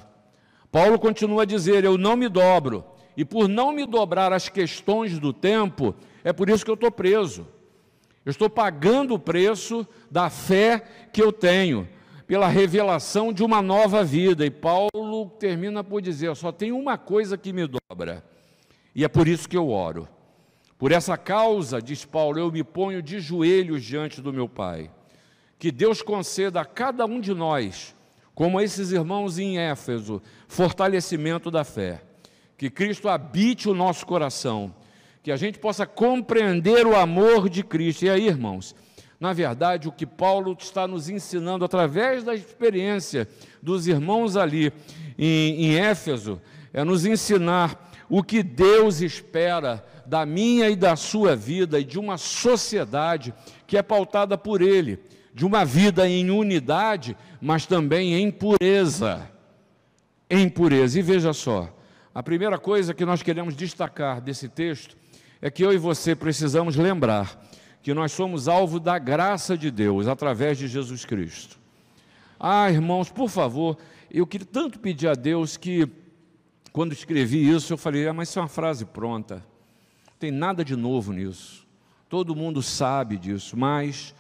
Paulo 0.75 1.00
continua 1.00 1.44
a 1.44 1.46
dizer: 1.46 1.86
Eu 1.86 1.98
não 1.98 2.17
me 2.17 2.27
dobro. 2.27 2.84
E 3.15 3.24
por 3.24 3.48
não 3.48 3.72
me 3.72 3.86
dobrar 3.86 4.34
às 4.34 4.50
questões 4.50 5.17
do 5.17 5.32
tempo, 5.32 5.96
é 6.22 6.34
por 6.34 6.50
isso 6.50 6.65
que 6.65 6.70
eu 6.70 6.75
estou 6.75 6.91
preso. 6.91 7.48
Eu 8.25 8.32
estou 8.32 8.50
pagando 8.50 9.13
o 9.13 9.20
preço 9.20 9.88
da 10.12 10.29
fé 10.29 10.84
que 11.13 11.24
eu 11.24 11.32
tenho, 11.32 11.88
pela 12.27 12.50
revelação 12.50 13.32
de 13.32 13.41
uma 13.41 13.62
nova 13.62 14.03
vida. 14.03 14.46
E 14.46 14.51
Paulo 14.51 15.29
termina 15.39 15.82
por 15.82 16.01
dizer: 16.01 16.36
só 16.36 16.51
tem 16.51 16.74
uma 16.74 16.98
coisa 16.98 17.38
que 17.38 17.53
me 17.53 17.65
dobra, 17.65 18.22
e 18.94 19.05
é 19.05 19.08
por 19.08 19.29
isso 19.29 19.48
que 19.48 19.55
eu 19.55 19.70
oro. 19.70 20.10
Por 20.77 20.91
essa 20.91 21.15
causa, 21.15 21.82
diz 21.82 22.03
Paulo, 22.03 22.38
eu 22.38 22.51
me 22.51 22.65
ponho 22.65 23.01
de 23.01 23.22
joelhos 23.22 23.82
diante 23.82 24.22
do 24.22 24.34
meu 24.34 24.50
Pai. 24.50 24.91
Que 25.58 25.72
Deus 25.72 26.01
conceda 26.01 26.60
a 26.60 26.65
cada 26.65 27.05
um 27.05 27.22
de 27.22 27.34
nós, 27.34 27.95
como 28.36 28.60
esses 28.60 28.92
irmãos 28.92 29.39
em 29.39 29.58
Éfeso, 29.58 30.22
fortalecimento 30.48 31.50
da 31.50 31.63
fé. 31.63 32.01
Que 32.58 32.70
Cristo 32.70 33.08
habite 33.08 33.70
o 33.70 33.74
nosso 33.74 34.06
coração. 34.06 34.75
Que 35.24 35.32
a 35.32 35.38
gente 35.38 35.58
possa 35.58 35.86
compreender 35.86 36.86
o 36.86 36.96
amor 36.96 37.50
de 37.50 37.63
Cristo. 37.63 38.04
E 38.04 38.10
aí, 38.10 38.27
irmãos, 38.27 38.75
na 39.20 39.32
verdade, 39.32 39.88
o 39.88 39.92
que 39.92 40.06
Paulo 40.06 40.56
está 40.60 40.86
nos 40.86 41.08
ensinando 41.08 41.63
através 41.63 42.24
da 42.25 42.36
experiência 42.36 43.27
dos 43.63 43.88
irmãos 43.88 44.36
ali 44.36 44.72
em, 45.18 45.68
em 45.68 45.75
Éfeso, 45.80 46.42
é 46.74 46.84
nos 46.84 47.06
ensinar 47.06 47.94
o 48.10 48.22
que 48.22 48.44
Deus 48.44 49.01
espera 49.01 49.84
da 50.06 50.25
minha 50.25 50.70
e 50.70 50.75
da 50.75 50.96
sua 50.98 51.36
vida 51.36 51.80
e 51.80 51.84
de 51.84 51.98
uma 51.98 52.18
sociedade 52.18 53.34
que 53.65 53.77
é 53.77 53.82
pautada 53.82 54.38
por 54.38 54.62
Ele, 54.62 55.00
de 55.36 55.46
uma 55.46 55.63
vida 55.63 56.10
em 56.10 56.32
unidade, 56.32 57.15
mas 57.39 57.68
também 57.68 58.15
em 58.15 58.32
pureza. 58.32 59.30
Em 60.27 60.50
pureza. 60.50 60.98
E 60.98 61.04
veja 61.04 61.32
só, 61.34 61.72
a 62.15 62.24
primeira 62.24 62.58
coisa 62.58 62.96
que 62.96 63.06
nós 63.06 63.22
queremos 63.22 63.56
destacar 63.56 64.20
desse 64.20 64.50
texto 64.50 64.98
é 65.39 65.51
que 65.51 65.63
eu 65.63 65.72
e 65.72 65.77
você 65.77 66.15
precisamos 66.15 66.75
lembrar 66.75 67.39
que 67.84 67.94
nós 67.94 68.12
somos 68.12 68.48
alvo 68.48 68.80
da 68.80 68.98
graça 68.98 69.56
de 69.56 69.70
Deus 69.70 70.08
através 70.08 70.58
de 70.58 70.68
Jesus 70.68 71.06
Cristo. 71.06 71.60
Ah, 72.39 72.72
irmãos, 72.72 73.12
por 73.12 73.30
favor, 73.30 73.77
eu 74.10 74.25
queria 74.25 74.48
tanto 74.51 74.80
pedir 74.80 75.10
a 75.10 75.13
Deus 75.13 75.56
que, 75.56 75.88
quando 76.72 76.94
escrevi 76.94 77.48
isso, 77.48 77.74
eu 77.74 77.77
falei, 77.77 78.08
ah, 78.08 78.13
mas 78.13 78.30
isso 78.30 78.39
é 78.39 78.42
uma 78.42 78.48
frase 78.48 78.86
pronta 78.86 79.44
tem 80.20 80.32
nada 80.32 80.63
de 80.63 80.75
novo 80.75 81.12
nisso. 81.12 81.68
Todo 82.10 82.36
mundo 82.36 82.62
sabe 82.62 83.18
disso, 83.18 83.58
mas 83.58 84.13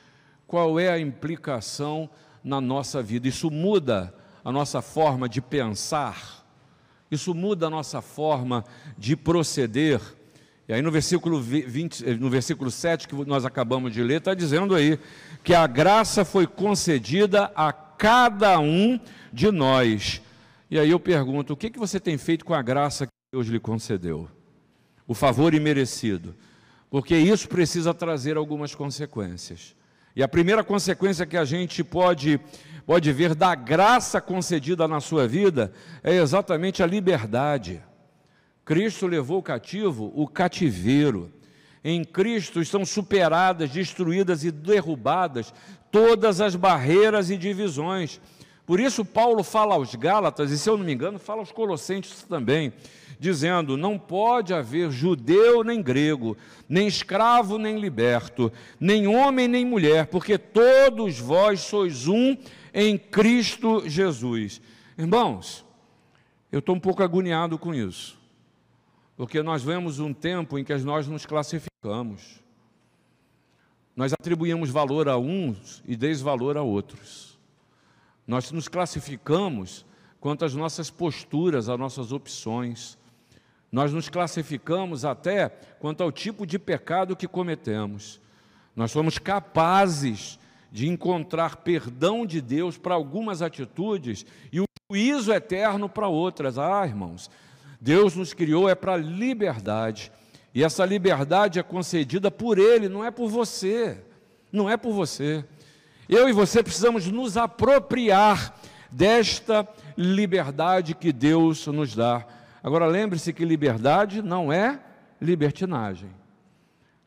qual 0.47 0.79
é 0.79 0.89
a 0.89 0.99
implicação 0.99 2.09
na 2.43 2.61
nossa 2.61 3.01
vida? 3.01 3.27
Isso 3.27 3.49
muda 3.49 4.13
a 4.43 4.51
nossa 4.51 4.81
forma 4.81 5.27
de 5.27 5.41
pensar, 5.41 6.45
isso 7.09 7.33
muda 7.33 7.67
a 7.67 7.69
nossa 7.69 8.01
forma 8.01 8.63
de 8.97 9.15
proceder. 9.15 10.01
E 10.67 10.73
aí 10.73 10.81
no 10.81 10.91
versículo, 10.91 11.39
20, 11.39 12.15
no 12.15 12.29
versículo 12.29 12.71
7 12.71 13.07
que 13.07 13.15
nós 13.25 13.45
acabamos 13.45 13.93
de 13.93 14.01
ler, 14.01 14.17
está 14.17 14.33
dizendo 14.33 14.75
aí 14.75 14.99
que 15.43 15.53
a 15.53 15.67
graça 15.67 16.25
foi 16.25 16.47
concedida 16.47 17.51
a 17.55 17.71
cada 17.71 18.59
um 18.59 18.99
de 19.31 19.51
nós. 19.51 20.21
E 20.69 20.79
aí 20.79 20.89
eu 20.89 20.99
pergunto, 20.99 21.53
o 21.53 21.57
que, 21.57 21.69
que 21.69 21.79
você 21.79 21.99
tem 21.99 22.17
feito 22.17 22.43
com 22.43 22.53
a 22.53 22.61
graça 22.61 23.05
que 23.05 23.11
Deus 23.31 23.47
lhe 23.47 23.59
concedeu? 23.59 24.29
o 25.07 25.13
favor 25.13 25.53
imerecido, 25.53 26.35
porque 26.89 27.15
isso 27.15 27.47
precisa 27.47 27.93
trazer 27.93 28.37
algumas 28.37 28.73
consequências. 28.73 29.75
E 30.15 30.23
a 30.23 30.27
primeira 30.27 30.63
consequência 30.63 31.25
que 31.25 31.35
a 31.35 31.43
gente 31.43 31.83
pode, 31.83 32.39
pode 32.85 33.11
ver 33.11 33.35
da 33.35 33.53
graça 33.53 34.21
concedida 34.21 34.87
na 34.87 35.01
sua 35.01 35.27
vida 35.27 35.73
é 36.01 36.15
exatamente 36.15 36.81
a 36.81 36.85
liberdade. 36.85 37.83
Cristo 38.63 39.07
levou 39.07 39.43
cativo 39.43 40.11
o 40.15 40.25
cativeiro. 40.25 41.33
Em 41.83 42.03
Cristo 42.03 42.61
estão 42.61 42.85
superadas, 42.85 43.69
destruídas 43.69 44.43
e 44.43 44.51
derrubadas 44.51 45.53
todas 45.91 46.41
as 46.41 46.55
barreiras 46.55 47.29
e 47.29 47.37
divisões. 47.37 48.19
Por 48.65 48.79
isso, 48.79 49.05
Paulo 49.05 49.43
fala 49.43 49.75
aos 49.75 49.93
Gálatas, 49.93 50.51
e 50.51 50.57
se 50.57 50.69
eu 50.69 50.77
não 50.77 50.85
me 50.85 50.93
engano, 50.93 51.19
fala 51.19 51.41
aos 51.41 51.51
Colossenses 51.51 52.23
também 52.23 52.73
dizendo: 53.19 53.77
Não 53.77 53.97
pode 53.97 54.53
haver 54.53 54.91
judeu 54.91 55.63
nem 55.63 55.81
grego, 55.81 56.35
nem 56.67 56.87
escravo 56.87 57.57
nem 57.57 57.79
liberto, 57.79 58.51
nem 58.79 59.07
homem 59.07 59.47
nem 59.47 59.65
mulher, 59.65 60.07
porque 60.07 60.37
todos 60.37 61.19
vós 61.19 61.61
sois 61.61 62.07
um 62.07 62.35
em 62.73 62.97
Cristo 62.97 63.87
Jesus. 63.87 64.61
Irmãos, 64.97 65.65
eu 66.51 66.59
estou 66.59 66.75
um 66.75 66.79
pouco 66.79 67.03
agoniado 67.03 67.57
com 67.57 67.73
isso, 67.73 68.17
porque 69.15 69.43
nós 69.43 69.63
vemos 69.63 69.99
um 69.99 70.13
tempo 70.13 70.57
em 70.57 70.63
que 70.63 70.73
nós 70.77 71.07
nos 71.07 71.25
classificamos. 71.25 72.43
Nós 73.95 74.11
atribuímos 74.11 74.69
valor 74.69 75.07
a 75.07 75.17
uns 75.17 75.81
e 75.87 75.95
desvalor 75.95 76.57
a 76.57 76.61
outros. 76.61 77.34
Nós 78.27 78.51
nos 78.51 78.67
classificamos 78.67 79.85
quanto 80.19 80.45
às 80.45 80.55
nossas 80.55 80.89
posturas, 80.89 81.69
às 81.69 81.77
nossas 81.77 82.11
opções. 82.11 82.97
Nós 83.71 83.93
nos 83.93 84.09
classificamos 84.09 85.05
até 85.05 85.49
quanto 85.79 86.01
ao 86.01 86.11
tipo 86.11 86.45
de 86.45 86.57
pecado 86.57 87.15
que 87.15 87.27
cometemos. 87.27 88.19
Nós 88.75 88.91
somos 88.91 89.17
capazes 89.17 90.39
de 90.71 90.87
encontrar 90.87 91.57
perdão 91.57 92.25
de 92.25 92.41
Deus 92.41 92.77
para 92.77 92.95
algumas 92.95 93.41
atitudes 93.41 94.25
e 94.51 94.59
o 94.59 94.65
juízo 94.91 95.31
eterno 95.31 95.87
para 95.87 96.07
outras. 96.07 96.57
Ah, 96.57 96.85
irmãos, 96.85 97.29
Deus 97.79 98.15
nos 98.15 98.33
criou 98.33 98.67
é 98.67 98.75
para 98.75 98.97
liberdade. 98.97 100.11
E 100.53 100.63
essa 100.63 100.85
liberdade 100.85 101.59
é 101.59 101.63
concedida 101.63 102.31
por 102.31 102.57
Ele, 102.57 102.89
não 102.89 103.03
é 103.03 103.11
por 103.11 103.29
você. 103.29 104.03
Não 104.51 104.69
é 104.69 104.75
por 104.75 104.93
você. 104.93 105.45
Eu 106.07 106.29
e 106.29 106.33
você 106.33 106.61
precisamos 106.61 107.07
nos 107.07 107.35
apropriar 107.35 108.55
desta 108.91 109.67
liberdade 109.97 110.93
que 110.93 111.11
Deus 111.11 111.65
nos 111.67 111.95
dá. 111.95 112.25
Agora 112.63 112.85
lembre-se 112.85 113.33
que 113.33 113.43
liberdade 113.43 114.21
não 114.21 114.53
é 114.53 114.79
libertinagem. 115.19 116.09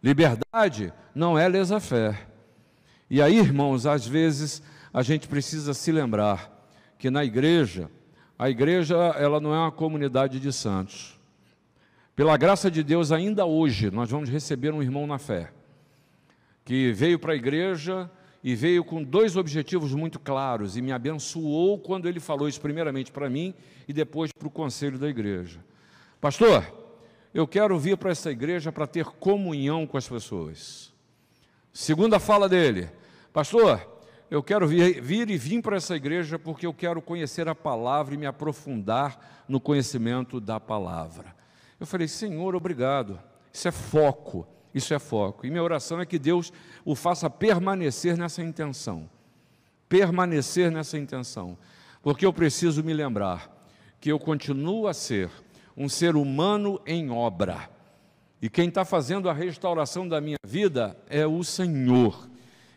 Liberdade 0.03 0.93
não 1.15 1.39
é 1.39 1.49
laissez-faire. 1.49 2.19
E 3.09 3.23
aí, 3.23 3.39
irmãos, 3.39 3.87
às 3.87 4.07
vezes 4.07 4.63
a 4.93 5.03
gente 5.03 5.29
precisa 5.29 5.73
se 5.75 5.93
lembrar 5.93 6.51
que 6.99 7.11
na 7.11 7.25
igreja, 7.25 7.91
a 8.39 8.51
igreja 8.51 8.97
ela 9.17 9.41
não 9.41 9.55
é 9.55 9.59
uma 9.59 9.73
comunidade 9.73 10.41
de 10.41 10.53
santos. 10.53 11.19
Pela 12.17 12.37
graça 12.37 12.69
de 12.69 12.83
Deus, 12.83 13.13
ainda 13.13 13.47
hoje 13.47 13.93
nós 13.93 14.11
vamos 14.11 14.29
receber 14.29 14.75
um 14.75 14.83
irmão 14.83 15.07
na 15.07 15.19
fé 15.19 15.53
que 16.65 16.93
veio 16.93 17.19
para 17.19 17.33
a 17.33 17.37
igreja 17.37 18.11
e 18.43 18.55
veio 18.55 18.85
com 18.85 19.03
dois 19.03 19.37
objetivos 19.37 19.93
muito 19.93 20.19
claros 20.19 20.77
e 20.77 20.83
me 20.83 20.93
abençoou 20.93 21.79
quando 21.79 22.09
ele 22.09 22.21
falou 22.21 22.49
isso 22.49 22.61
primeiramente 22.61 23.11
para 23.11 23.29
mim 23.29 23.55
e 23.87 23.93
depois 23.93 24.33
para 24.33 24.49
o 24.49 24.51
conselho 24.51 24.99
da 24.99 25.09
igreja. 25.09 25.65
Pastor, 26.21 26.65
eu 27.35 27.47
quero 27.47 27.79
vir 27.79 27.97
para 27.97 28.11
essa 28.11 28.31
igreja 28.31 28.73
para 28.73 28.87
ter 28.87 29.05
comunhão 29.05 29.87
com 29.87 29.97
as 29.97 30.09
pessoas. 30.09 30.93
Segunda 31.73 32.19
fala 32.19 32.49
dele, 32.49 32.91
pastor, 33.33 33.87
eu 34.31 34.43
quero 34.43 34.67
vir, 34.67 35.01
vir 35.01 35.31
e 35.31 35.37
vir 35.37 35.63
para 35.63 35.77
essa 35.77 35.97
igreja 35.97 36.39
porque 36.39 36.67
eu 36.67 36.75
quero 36.75 37.01
conhecer 37.01 37.49
a 37.49 37.55
palavra 37.55 38.15
e 38.15 38.19
me 38.19 38.27
aprofundar 38.27 39.45
no 39.49 39.61
conhecimento 39.61 40.41
da 40.41 40.61
palavra. 40.61 41.35
Eu 41.79 41.87
falei, 41.87 42.09
Senhor, 42.09 42.55
obrigado. 42.55 43.21
Isso 43.53 43.69
é 43.69 43.73
foco, 43.73 44.47
isso 44.75 44.93
é 44.95 44.99
foco. 44.99 45.47
E 45.47 45.51
minha 45.51 45.63
oração 45.63 46.01
é 46.01 46.07
que 46.07 46.19
Deus 46.19 46.53
o 46.85 46.95
faça 46.95 47.29
permanecer 47.29 48.17
nessa 48.17 48.43
intenção. 48.43 49.09
Permanecer 49.89 50.71
nessa 50.71 50.99
intenção. 50.99 51.57
Porque 52.03 52.25
eu 52.25 52.33
preciso 52.33 52.83
me 52.83 52.93
lembrar 52.93 53.55
que 54.01 54.11
eu 54.11 54.19
continuo 54.19 54.87
a 54.87 54.95
ser 54.95 55.31
um 55.77 55.89
ser 55.89 56.17
humano 56.17 56.81
em 56.87 57.11
obra. 57.11 57.69
E 58.41 58.49
quem 58.49 58.69
está 58.69 58.85
fazendo 58.85 59.29
a 59.29 59.33
restauração 59.33 60.09
da 60.09 60.21
minha 60.21 60.39
vida 60.47 60.97
é 61.09 61.27
o 61.27 61.43
Senhor. 61.43 62.29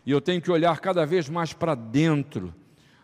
E 0.05 0.11
eu 0.11 0.19
tenho 0.19 0.41
que 0.41 0.51
olhar 0.51 0.79
cada 0.79 1.05
vez 1.05 1.29
mais 1.29 1.53
para 1.53 1.75
dentro, 1.75 2.53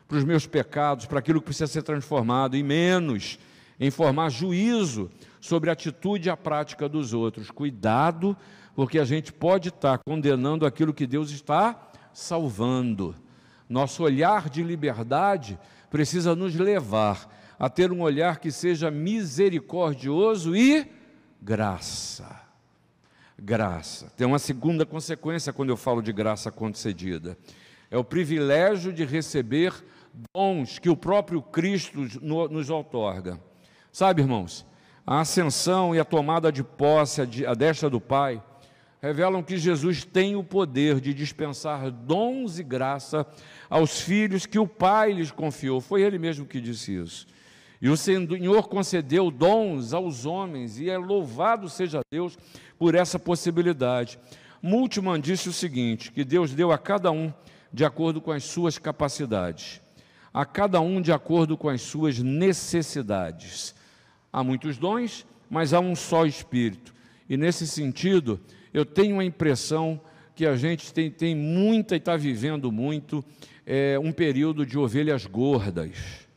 para 0.07 0.17
os 0.17 0.23
meus 0.23 0.47
pecados, 0.47 1.05
para 1.05 1.19
aquilo 1.19 1.39
que 1.39 1.45
precisa 1.45 1.67
ser 1.67 1.83
transformado, 1.83 2.55
e 2.55 2.63
menos 2.63 3.37
em 3.79 3.91
formar 3.91 4.29
juízo 4.29 5.11
sobre 5.39 5.69
a 5.69 5.73
atitude 5.73 6.27
e 6.27 6.31
a 6.31 6.37
prática 6.37 6.89
dos 6.89 7.13
outros. 7.13 7.51
Cuidado, 7.51 8.35
porque 8.77 8.99
a 8.99 9.05
gente 9.05 9.33
pode 9.33 9.69
estar 9.69 9.97
tá 9.97 10.03
condenando 10.05 10.63
aquilo 10.63 10.93
que 10.93 11.07
Deus 11.07 11.31
está 11.31 11.89
salvando. 12.13 13.15
Nosso 13.67 14.03
olhar 14.03 14.51
de 14.51 14.61
liberdade 14.61 15.57
precisa 15.89 16.35
nos 16.35 16.53
levar 16.53 17.27
a 17.57 17.71
ter 17.71 17.91
um 17.91 18.01
olhar 18.01 18.37
que 18.37 18.51
seja 18.51 18.91
misericordioso 18.91 20.55
e 20.55 20.91
graça. 21.41 22.39
Graça. 23.35 24.13
Tem 24.15 24.27
uma 24.27 24.37
segunda 24.37 24.85
consequência 24.85 25.51
quando 25.51 25.69
eu 25.69 25.77
falo 25.77 25.99
de 25.99 26.13
graça 26.13 26.51
concedida. 26.51 27.35
É 27.89 27.97
o 27.97 28.03
privilégio 28.03 28.93
de 28.93 29.03
receber 29.05 29.73
dons 30.35 30.77
que 30.77 30.89
o 30.89 30.95
próprio 30.95 31.41
Cristo 31.41 32.01
nos 32.21 32.69
outorga. 32.69 33.39
Sabe, 33.91 34.21
irmãos, 34.21 34.63
a 35.03 35.21
ascensão 35.21 35.95
e 35.95 35.99
a 35.99 36.05
tomada 36.05 36.51
de 36.51 36.63
posse 36.63 37.21
a 37.21 37.55
destra 37.55 37.89
do 37.89 37.99
Pai 37.99 38.39
revelam 39.01 39.43
que 39.43 39.57
Jesus 39.57 40.03
tem 40.03 40.35
o 40.35 40.43
poder 40.43 40.99
de 40.99 41.13
dispensar 41.13 41.91
dons 41.91 42.59
e 42.59 42.63
graça 42.63 43.25
aos 43.69 44.01
filhos 44.01 44.45
que 44.45 44.59
o 44.59 44.67
Pai 44.67 45.13
lhes 45.13 45.31
confiou. 45.31 45.79
Foi 45.79 46.01
Ele 46.01 46.17
mesmo 46.17 46.45
que 46.45 46.59
disse 46.59 46.95
isso. 46.95 47.27
E 47.81 47.89
o 47.89 47.97
Senhor 47.97 48.67
concedeu 48.67 49.29
dons 49.29 49.93
aos 49.93 50.25
homens, 50.25 50.79
e 50.79 50.89
é 50.89 50.97
louvado 50.97 51.69
seja 51.69 52.01
Deus 52.11 52.37
por 52.77 52.95
essa 52.95 53.19
possibilidade. 53.19 54.17
Multiman 54.61 55.19
disse 55.19 55.47
o 55.47 55.53
seguinte: 55.53 56.11
que 56.11 56.23
Deus 56.23 56.53
deu 56.53 56.71
a 56.71 56.77
cada 56.77 57.11
um 57.11 57.31
de 57.71 57.85
acordo 57.85 58.19
com 58.19 58.31
as 58.31 58.43
suas 58.43 58.79
capacidades, 58.79 59.79
a 60.33 60.43
cada 60.43 60.81
um 60.81 60.99
de 60.99 61.11
acordo 61.11 61.55
com 61.55 61.69
as 61.69 61.81
suas 61.81 62.17
necessidades. 62.17 63.75
Há 64.33 64.43
muitos 64.43 64.77
dons, 64.77 65.25
mas 65.47 65.71
há 65.71 65.79
um 65.79 65.95
só 65.95 66.25
Espírito. 66.25 66.95
E 67.29 67.37
nesse 67.37 67.67
sentido, 67.67 68.39
eu 68.77 68.85
tenho 68.85 69.19
a 69.19 69.25
impressão 69.25 69.99
que 70.35 70.45
a 70.45 70.55
gente 70.55 70.93
tem, 70.93 71.09
tem 71.09 71.35
muita 71.35 71.95
e 71.95 71.97
está 71.97 72.15
vivendo 72.15 72.71
muito 72.71 73.23
é, 73.65 73.97
um 73.99 74.11
período 74.11 74.65
de 74.65 74.77
ovelhas 74.77 75.25
gordas 75.25 76.27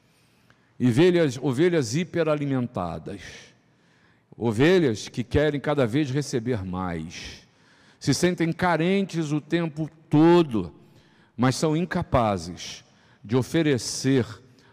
ovelhas, 0.88 1.38
ovelhas 1.40 1.94
hiperalimentadas, 1.94 3.20
ovelhas 4.36 5.08
que 5.08 5.22
querem 5.22 5.60
cada 5.60 5.86
vez 5.86 6.10
receber 6.10 6.64
mais, 6.64 7.46
se 7.98 8.14
sentem 8.14 8.50
carentes 8.52 9.30
o 9.30 9.40
tempo 9.40 9.90
todo, 10.08 10.72
mas 11.36 11.56
são 11.56 11.76
incapazes 11.76 12.82
de 13.22 13.36
oferecer 13.36 14.26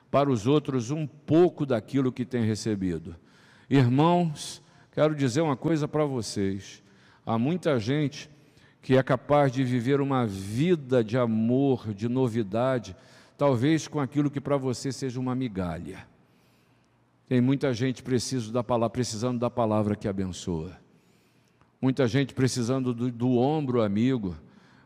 para 0.10 0.30
os 0.30 0.48
outros 0.48 0.90
um 0.92 1.06
pouco 1.06 1.66
daquilo 1.66 2.12
que 2.12 2.24
têm 2.24 2.46
recebido. 2.46 3.14
Irmãos, 3.70 4.62
quero 4.94 5.14
dizer 5.14 5.42
uma 5.42 5.58
coisa 5.58 5.88
para 5.90 6.06
vocês: 6.06 6.82
há 7.28 7.38
muita 7.38 7.78
gente 7.78 8.30
que 8.82 8.96
é 8.96 9.04
capaz 9.04 9.52
de 9.52 9.64
viver 9.66 10.00
uma 10.00 10.26
vida 10.26 11.04
de 11.04 11.18
amor, 11.18 11.94
de 11.94 12.08
novidade, 12.08 12.96
talvez 13.38 13.86
com 13.86 14.00
aquilo 14.00 14.32
que 14.32 14.40
para 14.40 14.56
você 14.56 14.94
seja 14.94 15.20
uma 15.20 15.36
migalha. 15.36 16.08
Tem 17.28 17.42
muita 17.42 17.74
gente 17.74 18.02
preciso 18.02 18.54
da 18.54 18.64
palavra, 18.64 18.90
precisando 18.90 19.38
da 19.38 19.50
palavra 19.50 19.94
que 19.94 20.08
abençoa. 20.08 20.80
Muita 21.82 22.08
gente 22.08 22.34
precisando 22.34 22.94
do, 22.94 23.12
do 23.12 23.38
ombro 23.38 23.82
amigo. 23.82 24.38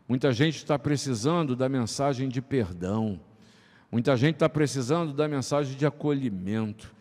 Muita 0.08 0.32
gente 0.32 0.56
está 0.56 0.76
precisando 0.76 1.54
da 1.54 1.68
mensagem 1.68 2.28
de 2.28 2.42
perdão. 2.42 3.20
Muita 3.90 4.16
gente 4.16 4.34
está 4.34 4.48
precisando 4.48 5.12
da 5.12 5.28
mensagem 5.28 5.76
de 5.76 5.86
acolhimento. 5.86 6.92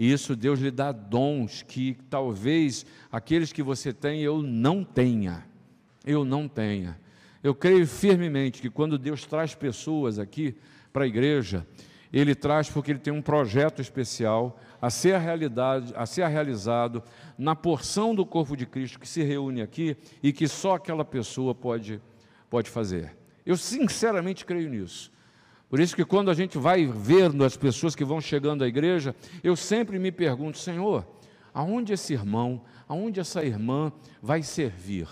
E 0.00 0.10
isso 0.10 0.34
Deus 0.34 0.58
lhe 0.58 0.70
dá 0.70 0.92
dons 0.92 1.60
que 1.60 1.94
talvez 2.08 2.86
aqueles 3.12 3.52
que 3.52 3.62
você 3.62 3.92
tem 3.92 4.22
eu 4.22 4.40
não 4.40 4.82
tenha. 4.82 5.44
Eu 6.06 6.24
não 6.24 6.48
tenha. 6.48 6.98
Eu 7.42 7.54
creio 7.54 7.86
firmemente 7.86 8.62
que 8.62 8.70
quando 8.70 8.96
Deus 8.96 9.26
traz 9.26 9.54
pessoas 9.54 10.18
aqui, 10.18 10.56
para 10.90 11.04
a 11.04 11.06
igreja, 11.06 11.66
ele 12.10 12.34
traz 12.34 12.70
porque 12.70 12.92
ele 12.92 12.98
tem 12.98 13.12
um 13.12 13.20
projeto 13.20 13.82
especial 13.82 14.58
a 14.80 14.88
ser, 14.88 15.18
realidade, 15.18 15.92
a 15.94 16.06
ser 16.06 16.26
realizado 16.28 17.02
na 17.36 17.54
porção 17.54 18.14
do 18.14 18.24
corpo 18.24 18.56
de 18.56 18.64
Cristo 18.64 18.98
que 18.98 19.06
se 19.06 19.22
reúne 19.22 19.60
aqui 19.60 19.98
e 20.22 20.32
que 20.32 20.48
só 20.48 20.76
aquela 20.76 21.04
pessoa 21.04 21.54
pode, 21.54 22.00
pode 22.48 22.70
fazer. 22.70 23.14
Eu 23.44 23.58
sinceramente 23.58 24.46
creio 24.46 24.70
nisso. 24.70 25.12
Por 25.70 25.78
isso 25.78 25.94
que 25.94 26.04
quando 26.04 26.32
a 26.32 26.34
gente 26.34 26.58
vai 26.58 26.84
ver 26.84 27.30
as 27.42 27.56
pessoas 27.56 27.94
que 27.94 28.04
vão 28.04 28.20
chegando 28.20 28.64
à 28.64 28.66
igreja, 28.66 29.14
eu 29.42 29.54
sempre 29.54 30.00
me 30.00 30.10
pergunto, 30.10 30.58
Senhor, 30.58 31.06
aonde 31.54 31.92
esse 31.92 32.12
irmão, 32.12 32.60
aonde 32.88 33.20
essa 33.20 33.44
irmã 33.44 33.92
vai 34.20 34.42
servir? 34.42 35.06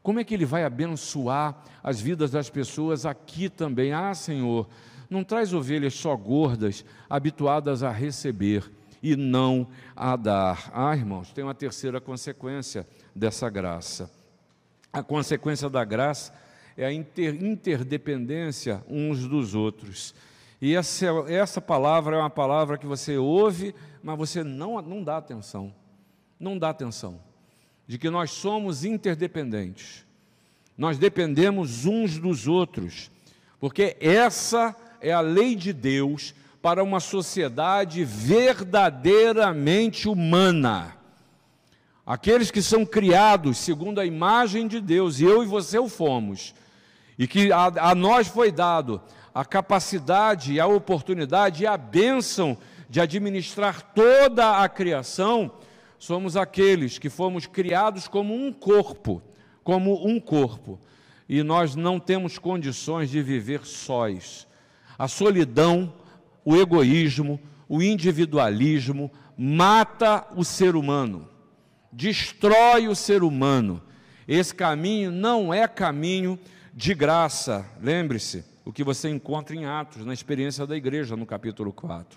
Como 0.00 0.20
é 0.20 0.24
que 0.24 0.32
ele 0.32 0.46
vai 0.46 0.64
abençoar 0.64 1.64
as 1.82 2.00
vidas 2.00 2.30
das 2.30 2.48
pessoas 2.48 3.04
aqui 3.04 3.48
também? 3.48 3.92
Ah, 3.92 4.14
Senhor, 4.14 4.68
não 5.10 5.24
traz 5.24 5.52
ovelhas 5.52 5.94
só 5.94 6.14
gordas, 6.16 6.84
habituadas 7.10 7.82
a 7.82 7.90
receber 7.90 8.70
e 9.02 9.16
não 9.16 9.66
a 9.96 10.14
dar. 10.14 10.70
Ah, 10.72 10.94
irmãos, 10.94 11.32
tem 11.32 11.42
uma 11.42 11.54
terceira 11.54 12.00
consequência 12.00 12.86
dessa 13.12 13.50
graça. 13.50 14.08
A 14.92 15.02
consequência 15.02 15.68
da 15.68 15.84
graça 15.84 16.32
é 16.78 16.86
a 16.86 16.92
inter, 16.92 17.34
interdependência 17.44 18.82
uns 18.88 19.26
dos 19.26 19.56
outros. 19.56 20.14
E 20.62 20.76
essa, 20.76 21.06
essa 21.26 21.60
palavra 21.60 22.16
é 22.16 22.20
uma 22.20 22.30
palavra 22.30 22.78
que 22.78 22.86
você 22.86 23.16
ouve, 23.16 23.74
mas 24.00 24.16
você 24.16 24.44
não, 24.44 24.80
não 24.80 25.02
dá 25.02 25.16
atenção. 25.16 25.74
Não 26.38 26.56
dá 26.56 26.70
atenção. 26.70 27.18
De 27.86 27.98
que 27.98 28.08
nós 28.08 28.30
somos 28.30 28.84
interdependentes. 28.84 30.06
Nós 30.76 30.98
dependemos 30.98 31.84
uns 31.84 32.16
dos 32.16 32.46
outros. 32.46 33.10
Porque 33.58 33.96
essa 34.00 34.76
é 35.00 35.12
a 35.12 35.20
lei 35.20 35.56
de 35.56 35.72
Deus 35.72 36.32
para 36.62 36.84
uma 36.84 37.00
sociedade 37.00 38.04
verdadeiramente 38.04 40.08
humana. 40.08 40.96
Aqueles 42.06 42.52
que 42.52 42.62
são 42.62 42.86
criados 42.86 43.58
segundo 43.58 44.00
a 44.00 44.06
imagem 44.06 44.68
de 44.68 44.80
Deus, 44.80 45.18
e 45.18 45.24
eu 45.24 45.42
e 45.42 45.46
você 45.46 45.76
o 45.78 45.88
fomos, 45.88 46.54
E 47.18 47.26
que 47.26 47.50
a, 47.50 47.90
a 47.90 47.94
nós 47.94 48.28
foi 48.28 48.52
dado 48.52 49.00
a 49.34 49.44
capacidade, 49.44 50.58
a 50.58 50.66
oportunidade 50.66 51.62
e 51.62 51.66
a 51.66 51.76
bênção 51.76 52.56
de 52.88 53.00
administrar 53.00 53.82
toda 53.94 54.62
a 54.62 54.68
criação, 54.68 55.52
somos 55.98 56.36
aqueles 56.36 56.98
que 56.98 57.10
fomos 57.10 57.46
criados 57.46 58.08
como 58.08 58.34
um 58.34 58.52
corpo, 58.52 59.22
como 59.62 60.06
um 60.06 60.18
corpo. 60.18 60.80
E 61.28 61.42
nós 61.42 61.76
não 61.76 62.00
temos 62.00 62.38
condições 62.38 63.10
de 63.10 63.22
viver 63.22 63.66
sós. 63.66 64.46
A 64.98 65.06
solidão, 65.06 65.92
o 66.44 66.56
egoísmo, 66.56 67.38
o 67.68 67.82
individualismo 67.82 69.10
mata 69.36 70.26
o 70.34 70.42
ser 70.42 70.74
humano, 70.74 71.28
destrói 71.92 72.88
o 72.88 72.96
ser 72.96 73.22
humano. 73.22 73.82
Esse 74.26 74.54
caminho 74.54 75.10
não 75.10 75.52
é 75.52 75.68
caminho 75.68 76.38
de 76.78 76.94
graça, 76.94 77.66
lembre-se, 77.82 78.44
o 78.64 78.72
que 78.72 78.84
você 78.84 79.08
encontra 79.08 79.56
em 79.56 79.64
Atos, 79.64 80.04
na 80.04 80.14
experiência 80.14 80.64
da 80.64 80.76
igreja, 80.76 81.16
no 81.16 81.26
capítulo 81.26 81.72
4. 81.72 82.16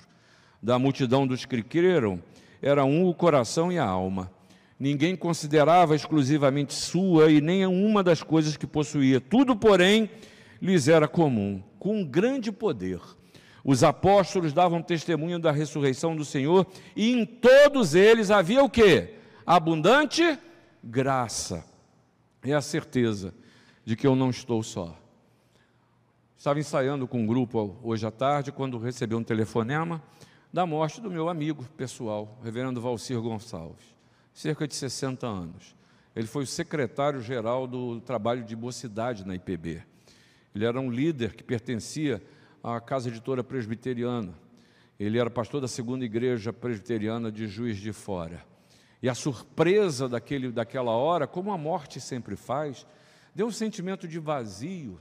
Da 0.62 0.78
multidão 0.78 1.26
dos 1.26 1.46
que 1.46 1.64
creram, 1.64 2.22
era 2.62 2.86
um 2.86 3.08
o 3.08 3.14
coração 3.16 3.72
e 3.72 3.80
a 3.80 3.84
alma. 3.84 4.32
Ninguém 4.80 5.16
considerava 5.16 5.96
exclusivamente 5.96 6.76
sua 6.76 7.32
e 7.32 7.42
nem 7.42 7.66
uma 7.66 8.04
das 8.04 8.22
coisas 8.22 8.56
que 8.56 8.68
possuía. 8.68 9.20
Tudo, 9.20 9.56
porém, 9.56 10.08
lhes 10.62 10.88
era 10.88 11.08
comum, 11.08 11.64
com 11.80 12.06
grande 12.06 12.52
poder. 12.52 13.02
Os 13.66 13.84
apóstolos 13.84 14.54
davam 14.54 14.80
testemunho 14.80 15.40
da 15.40 15.52
ressurreição 15.52 16.16
do 16.16 16.24
Senhor 16.24 16.68
e 16.96 17.12
em 17.12 17.26
todos 17.26 17.96
eles 17.96 18.30
havia 18.30 18.64
o 18.64 18.70
quê? 18.70 19.16
Abundante 19.44 20.38
graça. 20.84 21.66
É 22.44 22.54
a 22.54 22.62
certeza 22.62 23.41
de 23.92 23.98
que 23.98 24.08
eu 24.08 24.16
não 24.16 24.30
estou 24.30 24.64
só. 24.64 24.98
Estava 26.38 26.58
ensaiando 26.58 27.06
com 27.06 27.24
um 27.24 27.28
grupo 27.28 27.78
hoje 27.84 28.08
à 28.08 28.10
tarde, 28.10 28.50
quando 28.50 28.78
recebi 28.78 29.14
um 29.16 29.22
telefonema 29.22 30.02
da 30.54 30.66
morte 30.66 31.02
do 31.02 31.12
meu 31.12 31.28
amigo 31.28 31.66
pessoal, 31.76 32.40
reverendo 32.42 32.80
Valcir 32.80 33.20
Gonçalves, 33.20 33.84
cerca 34.34 34.66
de 34.66 34.76
60 34.76 35.28
anos. 35.28 35.76
Ele 36.16 36.26
foi 36.26 36.44
o 36.44 36.48
secretário-geral 36.48 37.68
do 37.68 38.00
trabalho 38.00 38.46
de 38.46 38.56
mocidade 38.56 39.28
na 39.28 39.36
IPB. 39.36 39.84
Ele 40.56 40.64
era 40.64 40.80
um 40.80 40.90
líder 40.90 41.36
que 41.36 41.44
pertencia 41.44 42.24
à 42.64 42.80
Casa 42.80 43.10
Editora 43.10 43.44
Presbiteriana. 43.44 44.34
Ele 44.98 45.20
era 45.20 45.30
pastor 45.30 45.60
da 45.60 45.68
segunda 45.68 46.06
igreja 46.06 46.54
presbiteriana 46.54 47.30
de 47.30 47.46
Juiz 47.46 47.76
de 47.76 47.92
Fora. 47.92 48.42
E 49.04 49.10
a 49.10 49.14
surpresa 49.14 50.08
daquele, 50.08 50.50
daquela 50.50 50.92
hora, 50.92 51.28
como 51.28 51.52
a 51.52 51.58
morte 51.58 52.00
sempre 52.00 52.38
faz, 52.38 52.86
deu 53.34 53.48
um 53.48 53.52
sentimento 53.52 54.08
de 54.08 54.20
vazio, 54.20 55.00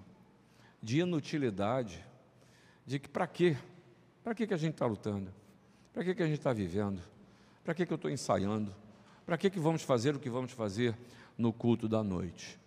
de 0.83 1.01
inutilidade, 1.01 2.05
de 2.87 2.99
que 2.99 3.09
para 3.09 3.27
quê? 3.27 3.57
Para 4.23 4.35
que, 4.35 4.47
que 4.47 4.55
a 4.55 4.57
gente 4.57 4.75
está 4.75 4.87
lutando? 4.87 5.33
Para 5.93 6.05
que, 6.05 6.15
que 6.15 6.23
a 6.23 6.27
gente 6.27 6.39
está 6.39 6.53
vivendo? 6.53 7.01
Para 7.65 7.75
que, 7.75 7.85
que 7.85 7.93
eu 7.93 7.97
estou 7.97 8.11
ensaiando? 8.11 8.75
Para 9.27 9.37
que, 9.37 9.51
que 9.51 9.61
vamos 9.61 9.83
fazer 9.83 10.15
o 10.15 10.19
que 10.19 10.31
vamos 10.31 10.53
fazer 10.53 10.97
no 11.37 11.53
culto 11.53 11.89
da 11.89 12.03
noite? 12.03 12.59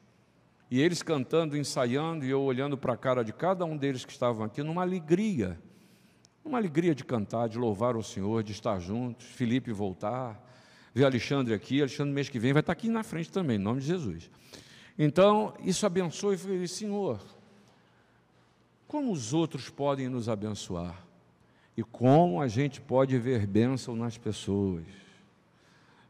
E 0.69 0.81
eles 0.81 1.03
cantando, 1.03 1.57
ensaiando, 1.57 2.25
e 2.25 2.29
eu 2.29 2.41
olhando 2.41 2.77
para 2.77 2.93
a 2.93 2.97
cara 2.97 3.23
de 3.23 3.31
cada 3.31 3.65
um 3.65 3.77
deles 3.77 4.05
que 4.05 4.11
estavam 4.11 4.45
aqui, 4.45 4.63
numa 4.63 4.81
alegria, 4.81 5.59
uma 6.43 6.57
alegria 6.57 6.95
de 6.95 7.03
cantar, 7.03 7.47
de 7.47 7.57
louvar 7.57 7.95
o 7.95 8.03
Senhor, 8.03 8.43
de 8.43 8.51
estar 8.51 8.79
juntos, 8.79 9.25
Felipe 9.25 9.71
voltar, 9.71 10.41
ver 10.93 11.05
Alexandre 11.05 11.53
aqui, 11.53 11.79
Alexandre 11.79 12.13
mês 12.13 12.29
que 12.29 12.39
vem 12.39 12.53
vai 12.53 12.61
estar 12.61 12.73
aqui 12.73 12.89
na 12.89 13.03
frente 13.03 13.31
também, 13.31 13.57
em 13.57 13.59
nome 13.59 13.81
de 13.81 13.87
Jesus. 13.87 14.29
Então, 14.97 15.53
isso 15.59 15.85
abençoa 15.85 16.35
e 16.35 16.37
falei, 16.37 16.67
Senhor, 16.67 17.19
como 18.87 19.11
os 19.11 19.33
outros 19.33 19.69
podem 19.69 20.07
nos 20.07 20.29
abençoar? 20.29 21.03
E 21.75 21.83
como 21.83 22.39
a 22.39 22.47
gente 22.47 22.79
pode 22.79 23.17
ver 23.17 23.47
bênção 23.47 23.95
nas 23.95 24.17
pessoas? 24.17 24.85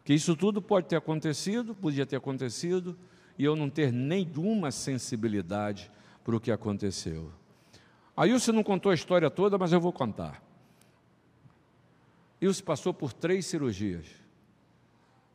Que 0.04 0.14
isso 0.14 0.36
tudo 0.36 0.62
pode 0.62 0.88
ter 0.88 0.98
acontecido, 0.98 1.74
podia 1.74 2.06
ter 2.06 2.18
acontecido, 2.18 2.98
e 3.38 3.46
eu 3.46 3.56
não 3.56 3.70
ter 3.70 3.92
nenhuma 3.92 4.70
sensibilidade 4.70 5.90
para 6.24 6.36
o 6.36 6.40
que 6.40 6.52
aconteceu. 6.52 7.32
Aí 8.16 8.32
você 8.32 8.52
não 8.52 8.64
contou 8.64 8.92
a 8.92 8.96
história 8.96 9.30
toda, 9.30 9.58
mas 9.58 9.72
eu 9.72 9.80
vou 9.80 9.94
contar. 9.94 10.44
Ilse 12.42 12.62
passou 12.62 12.94
por 12.94 13.14
três 13.14 13.46
cirurgias. 13.46 14.06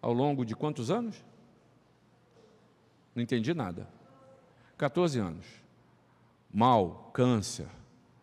Ao 0.00 0.12
longo 0.12 0.44
de 0.44 0.54
quantos 0.54 0.90
anos? 0.90 1.24
Não 3.18 3.22
entendi 3.24 3.52
nada. 3.52 3.88
14 4.76 5.18
anos 5.18 5.44
mal, 6.54 7.10
câncer, 7.12 7.66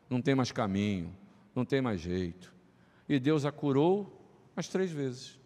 não 0.09 0.21
tem 0.21 0.33
mais 0.33 0.53
caminho, 0.53 1.13
não 1.53 1.65
tem 1.65 1.81
mais 1.81 1.99
jeito. 1.99 2.53
E 3.09 3.19
Deus 3.19 3.43
a 3.43 3.51
curou 3.51 4.25
as 4.55 4.69
três 4.69 4.89
vezes. 4.89 5.37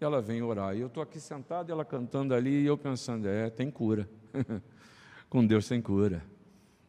Ela 0.00 0.20
vem 0.20 0.42
orar. 0.42 0.76
E 0.76 0.80
eu 0.80 0.88
estou 0.88 1.04
aqui 1.04 1.20
sentado, 1.20 1.70
ela 1.70 1.84
cantando 1.84 2.34
ali, 2.34 2.62
e 2.62 2.66
eu 2.66 2.76
pensando, 2.76 3.28
é, 3.28 3.48
tem 3.48 3.70
cura. 3.70 4.10
Com 5.30 5.46
Deus 5.46 5.68
tem 5.68 5.80
cura. 5.80 6.24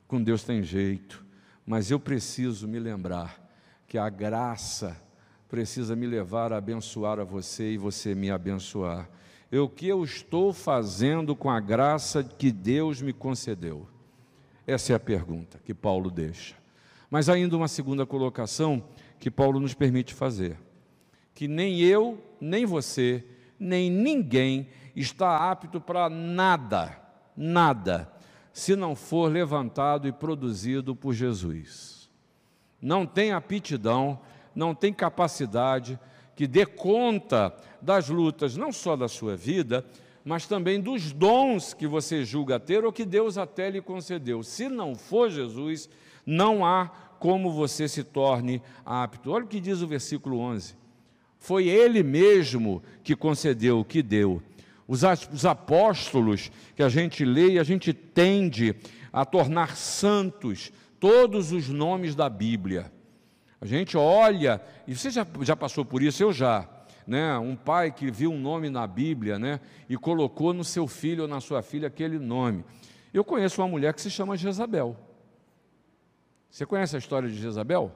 Com 0.08 0.20
Deus 0.20 0.44
tem 0.44 0.64
jeito. 0.64 1.24
Mas 1.68 1.92
eu 1.92 2.00
preciso 2.00 2.68
me 2.68 2.80
lembrar 2.80 3.40
que 3.88 4.00
a 4.00 4.10
graça 4.10 5.00
precisa 5.48 5.96
me 5.96 6.08
levar 6.08 6.52
a 6.52 6.58
abençoar 6.58 7.20
a 7.20 7.24
você 7.24 7.74
e 7.74 7.78
você 7.78 8.16
me 8.16 8.32
abençoar. 8.32 9.08
O 9.52 9.70
que 9.70 9.88
eu 9.88 10.04
estou 10.04 10.52
fazendo 10.52 11.36
com 11.36 11.50
a 11.50 11.60
graça 11.60 12.24
que 12.24 12.52
Deus 12.52 13.02
me 13.02 13.14
concedeu? 13.14 13.88
Essa 14.66 14.92
é 14.92 14.96
a 14.96 15.00
pergunta 15.00 15.60
que 15.64 15.74
Paulo 15.74 16.12
deixa. 16.12 16.56
Mas 17.10 17.30
ainda 17.30 17.56
uma 17.56 17.70
segunda 17.70 18.06
colocação 18.06 18.84
que 19.18 19.32
Paulo 19.32 19.60
nos 19.60 19.74
permite 19.74 20.14
fazer: 20.14 20.58
que 21.34 21.48
nem 21.48 21.80
eu, 21.80 22.22
nem 22.42 22.66
você, 22.66 23.24
nem 23.58 23.90
ninguém 23.90 24.68
está 24.94 25.50
apto 25.50 25.80
para 25.80 26.10
nada, 26.10 27.00
nada, 27.36 28.12
se 28.52 28.76
não 28.76 28.96
for 28.96 29.32
levantado 29.32 30.08
e 30.08 30.12
produzido 30.12 30.94
por 30.94 31.14
Jesus. 31.14 32.10
Não 32.82 33.06
tem 33.06 33.32
aptidão, 33.32 34.20
não 34.54 34.76
tem 34.76 34.94
capacidade 34.94 35.98
que 36.36 36.46
dê 36.46 36.66
conta 36.66 37.56
das 37.88 38.10
lutas, 38.10 38.58
não 38.58 38.70
só 38.70 38.98
da 38.98 39.08
sua 39.08 39.38
vida, 39.38 39.86
mas 40.26 40.46
também 40.46 40.82
dos 40.82 41.14
dons 41.14 41.74
que 41.74 41.88
você 41.88 42.26
julga 42.26 42.60
ter 42.60 42.84
ou 42.84 42.92
que 42.92 43.06
Deus 43.06 43.38
até 43.38 43.70
lhe 43.70 43.82
concedeu. 43.82 44.44
Se 44.44 44.68
não 44.68 44.94
for 44.94 45.30
Jesus, 45.30 45.90
não 46.26 46.66
há 46.66 46.88
como 47.18 47.50
você 47.50 47.88
se 47.88 48.04
torne 48.04 48.62
apto. 48.86 49.32
Olha 49.32 49.46
o 49.46 49.48
que 49.48 49.62
diz 49.62 49.82
o 49.82 49.88
versículo 49.88 50.38
11. 50.38 50.76
Foi 51.40 51.70
Ele 51.70 52.04
mesmo 52.04 52.84
que 53.06 53.16
concedeu, 53.16 53.86
que 53.86 54.04
deu. 54.04 54.44
Os, 54.86 55.04
os 55.32 55.46
apóstolos 55.46 56.52
que 56.76 56.84
a 56.84 56.90
gente 56.90 57.24
lê 57.24 57.52
e 57.52 57.60
a 57.60 57.64
gente 57.64 57.94
tende 57.94 58.76
a 59.14 59.24
tornar 59.24 59.78
santos 59.78 60.74
todos 61.00 61.54
os 61.54 61.70
nomes 61.70 62.16
da 62.16 62.28
Bíblia. 62.30 62.92
A 63.62 63.66
gente 63.66 63.96
olha, 63.96 64.62
e 64.86 64.94
você 64.94 65.10
já, 65.10 65.26
já 65.42 65.56
passou 65.56 65.86
por 65.86 66.04
isso, 66.04 66.22
eu 66.22 66.34
já 66.34 66.68
né, 67.08 67.38
um 67.38 67.56
pai 67.56 67.92
que 67.92 68.12
viu 68.12 68.32
um 68.32 68.40
nome 68.40 68.70
na 68.70 68.86
Bíblia 68.86 69.40
né, 69.40 69.62
e 69.88 69.96
colocou 69.96 70.54
no 70.54 70.64
seu 70.64 70.88
filho 70.88 71.24
ou 71.24 71.28
na 71.28 71.40
sua 71.40 71.62
filha 71.62 71.88
aquele 71.88 72.20
nome. 72.20 72.66
Eu 73.14 73.24
conheço 73.24 73.62
uma 73.62 73.68
mulher 73.68 73.94
que 73.94 74.02
se 74.02 74.12
chama 74.12 74.36
Jezabel. 74.36 74.96
Você 76.52 76.66
conhece 76.66 76.96
a 76.96 77.00
história 77.00 77.30
de 77.30 77.36
Jezabel? 77.36 77.92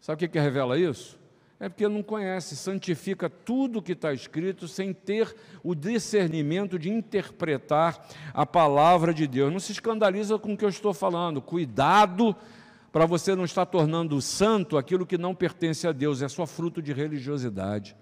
Sabe 0.00 0.16
o 0.16 0.18
que, 0.18 0.28
que 0.28 0.40
revela 0.40 0.78
isso? 0.78 1.20
É 1.58 1.68
porque 1.68 1.86
não 1.86 2.02
conhece, 2.02 2.56
santifica 2.56 3.28
tudo 3.28 3.82
que 3.82 3.92
está 3.92 4.14
escrito 4.14 4.66
sem 4.66 4.94
ter 4.94 5.36
o 5.62 5.74
discernimento 5.74 6.78
de 6.78 6.88
interpretar 6.88 8.02
a 8.32 8.46
palavra 8.46 9.12
de 9.12 9.26
Deus. 9.26 9.52
Não 9.52 9.60
se 9.60 9.72
escandaliza 9.72 10.38
com 10.38 10.54
o 10.54 10.56
que 10.56 10.64
eu 10.64 10.70
estou 10.70 10.94
falando. 10.94 11.42
Cuidado 11.42 12.34
para 12.92 13.06
você 13.06 13.34
não 13.34 13.44
estar 13.44 13.66
tornando 13.66 14.20
santo 14.20 14.76
aquilo 14.76 15.06
que 15.06 15.16
não 15.16 15.34
pertence 15.34 15.86
a 15.86 15.92
Deus, 15.92 16.22
é 16.22 16.28
só 16.28 16.46
fruto 16.46 16.82
de 16.82 16.92
religiosidade. 16.92 17.96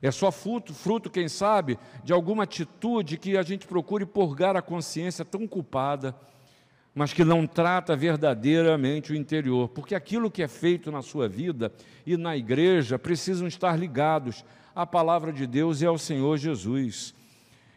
É 0.00 0.10
só 0.10 0.32
fruto, 0.32 0.74
fruto, 0.74 1.08
quem 1.08 1.28
sabe, 1.28 1.78
de 2.02 2.12
alguma 2.12 2.42
atitude 2.42 3.16
que 3.16 3.36
a 3.36 3.42
gente 3.42 3.66
procure 3.66 4.04
purgar 4.04 4.56
a 4.56 4.62
consciência 4.62 5.24
tão 5.24 5.46
culpada, 5.46 6.14
mas 6.94 7.12
que 7.12 7.22
não 7.22 7.46
trata 7.46 7.94
verdadeiramente 7.94 9.12
o 9.12 9.14
interior. 9.14 9.68
Porque 9.68 9.94
aquilo 9.94 10.30
que 10.30 10.42
é 10.42 10.48
feito 10.48 10.90
na 10.90 11.02
sua 11.02 11.28
vida 11.28 11.72
e 12.04 12.16
na 12.16 12.36
igreja 12.36 12.98
precisam 12.98 13.46
estar 13.46 13.78
ligados 13.78 14.44
à 14.74 14.84
palavra 14.84 15.32
de 15.32 15.46
Deus 15.46 15.80
e 15.80 15.86
ao 15.86 15.96
Senhor 15.96 16.36
Jesus. 16.36 17.14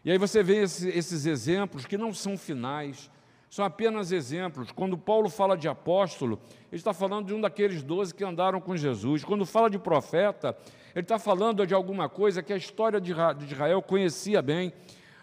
E 0.04 0.12
aí 0.12 0.18
você 0.18 0.42
vê 0.42 0.64
esses 0.64 1.26
exemplos 1.26 1.86
que 1.86 1.98
não 1.98 2.14
são 2.14 2.38
finais, 2.38 3.10
são 3.56 3.64
apenas 3.64 4.12
exemplos. 4.12 4.70
Quando 4.70 4.98
Paulo 4.98 5.30
fala 5.30 5.56
de 5.56 5.66
apóstolo, 5.66 6.42
ele 6.70 6.78
está 6.78 6.94
falando 6.94 7.28
de 7.28 7.34
um 7.34 7.40
daqueles 7.40 7.82
doze 7.82 8.14
que 8.14 8.22
andaram 8.22 8.60
com 8.60 8.76
Jesus. 8.76 9.24
Quando 9.24 9.46
fala 9.46 9.70
de 9.70 9.80
profeta, 9.80 10.58
ele 10.94 11.04
está 11.04 11.18
falando 11.18 11.66
de 11.66 11.74
alguma 11.74 12.10
coisa 12.10 12.44
que 12.44 12.52
a 12.52 12.58
história 12.58 13.00
de 13.00 13.14
Israel 13.50 13.82
conhecia 13.82 14.42
bem. 14.42 14.74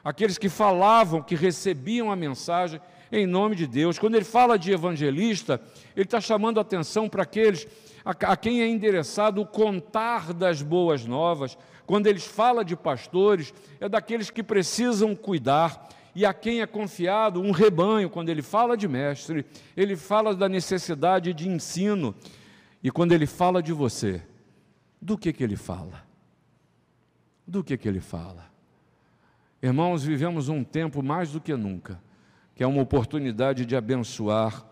Aqueles 0.02 0.38
que 0.38 0.48
falavam, 0.48 1.20
que 1.20 1.34
recebiam 1.34 2.10
a 2.10 2.16
mensagem, 2.16 2.80
em 3.12 3.26
nome 3.26 3.54
de 3.54 3.66
Deus. 3.66 3.98
Quando 3.98 4.14
ele 4.14 4.24
fala 4.24 4.58
de 4.58 4.72
evangelista, 4.72 5.60
ele 5.94 6.06
está 6.06 6.18
chamando 6.18 6.58
atenção 6.58 7.10
para 7.10 7.24
aqueles 7.24 7.68
a, 8.02 8.32
a 8.32 8.34
quem 8.34 8.62
é 8.62 8.66
endereçado 8.66 9.42
o 9.42 9.46
contar 9.46 10.32
das 10.32 10.62
boas 10.62 11.04
novas. 11.04 11.58
Quando 11.84 12.06
eles 12.06 12.24
fala 12.24 12.64
de 12.64 12.76
pastores, 12.76 13.52
é 13.78 13.90
daqueles 13.90 14.30
que 14.30 14.42
precisam 14.42 15.14
cuidar 15.14 15.86
e 16.14 16.26
a 16.26 16.34
quem 16.34 16.60
é 16.60 16.66
confiado 16.66 17.40
um 17.40 17.50
rebanho. 17.50 18.10
Quando 18.10 18.28
ele 18.28 18.42
fala 18.42 18.76
de 18.76 18.86
mestre, 18.86 19.46
ele 19.76 19.96
fala 19.96 20.34
da 20.34 20.48
necessidade 20.48 21.32
de 21.32 21.48
ensino. 21.48 22.14
E 22.82 22.90
quando 22.90 23.12
ele 23.12 23.26
fala 23.26 23.62
de 23.62 23.72
você, 23.72 24.22
do 25.00 25.16
que, 25.16 25.32
que 25.32 25.42
ele 25.42 25.56
fala? 25.56 26.04
Do 27.46 27.62
que, 27.64 27.76
que 27.76 27.88
ele 27.88 28.00
fala? 28.00 28.50
Irmãos, 29.62 30.04
vivemos 30.04 30.48
um 30.48 30.64
tempo 30.64 31.02
mais 31.02 31.32
do 31.32 31.40
que 31.40 31.54
nunca, 31.54 32.02
que 32.54 32.62
é 32.62 32.66
uma 32.66 32.82
oportunidade 32.82 33.64
de 33.64 33.76
abençoar 33.76 34.66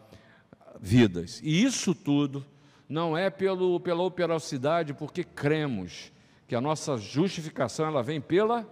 vidas. 0.80 1.40
E 1.42 1.62
isso 1.62 1.94
tudo 1.94 2.44
não 2.88 3.16
é 3.16 3.30
pelo, 3.30 3.78
pela 3.78 4.02
operacidade, 4.02 4.92
porque 4.92 5.22
cremos 5.22 6.12
que 6.48 6.56
a 6.56 6.60
nossa 6.60 6.96
justificação 6.96 7.86
ela 7.86 8.02
vem 8.02 8.20
pela 8.20 8.68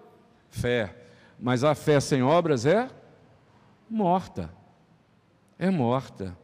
fé. 0.49 1.08
Mas 1.39 1.63
a 1.63 1.75
fé 1.75 2.01
sem 2.01 2.23
obras 2.23 2.67
é 2.67 2.89
morta. 3.89 4.53
É 5.59 5.71
morta. 5.71 6.37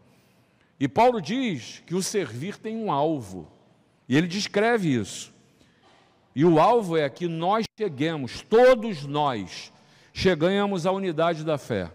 E 0.78 0.88
Paulo 0.88 1.20
diz 1.20 1.83
que 1.87 1.94
o 1.94 2.02
servir 2.02 2.57
tem 2.57 2.76
um 2.76 2.90
alvo. 2.90 3.48
E 4.09 4.16
ele 4.16 4.26
descreve 4.26 4.94
isso. 4.94 5.33
E 6.35 6.44
o 6.44 6.61
alvo 6.61 6.96
é 6.96 7.09
que 7.09 7.28
nós 7.28 7.64
cheguemos, 7.78 8.42
todos 8.42 9.07
nós, 9.07 9.72
chegamos 10.12 10.85
à 10.85 10.90
unidade 10.90 11.44
da 11.44 11.57
fé. 11.57 11.90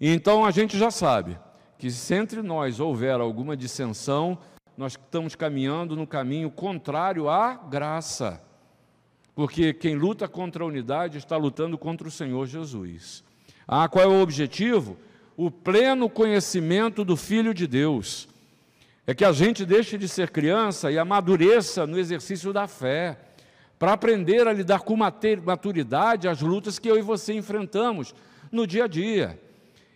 Então 0.00 0.44
a 0.44 0.50
gente 0.50 0.78
já 0.78 0.90
sabe 0.90 1.38
que 1.78 1.90
se 1.90 2.14
entre 2.14 2.42
nós 2.42 2.80
houver 2.80 3.20
alguma 3.20 3.56
dissensão, 3.56 4.38
nós 4.76 4.92
estamos 4.92 5.34
caminhando 5.34 5.94
no 5.94 6.06
caminho 6.06 6.50
contrário 6.50 7.28
à 7.28 7.54
graça. 7.54 8.42
Porque 9.34 9.72
quem 9.72 9.96
luta 9.96 10.28
contra 10.28 10.62
a 10.62 10.66
unidade 10.66 11.18
está 11.18 11.36
lutando 11.36 11.76
contra 11.76 12.06
o 12.06 12.10
Senhor 12.10 12.46
Jesus. 12.46 13.24
Ah, 13.66 13.88
qual 13.88 14.04
é 14.04 14.06
o 14.06 14.22
objetivo? 14.22 14.96
O 15.36 15.50
pleno 15.50 16.08
conhecimento 16.08 17.04
do 17.04 17.16
Filho 17.16 17.52
de 17.52 17.66
Deus. 17.66 18.28
É 19.06 19.12
que 19.12 19.24
a 19.24 19.32
gente 19.32 19.66
deixe 19.66 19.98
de 19.98 20.08
ser 20.08 20.30
criança 20.30 20.90
e 20.90 20.98
amadureça 20.98 21.86
no 21.86 21.98
exercício 21.98 22.52
da 22.52 22.66
fé 22.66 23.18
para 23.78 23.92
aprender 23.92 24.46
a 24.46 24.52
lidar 24.52 24.80
com 24.80 24.96
maturidade 24.96 26.28
as 26.28 26.40
lutas 26.40 26.78
que 26.78 26.88
eu 26.88 26.96
e 26.96 27.02
você 27.02 27.34
enfrentamos 27.34 28.14
no 28.50 28.66
dia 28.66 28.84
a 28.84 28.86
dia. 28.86 29.38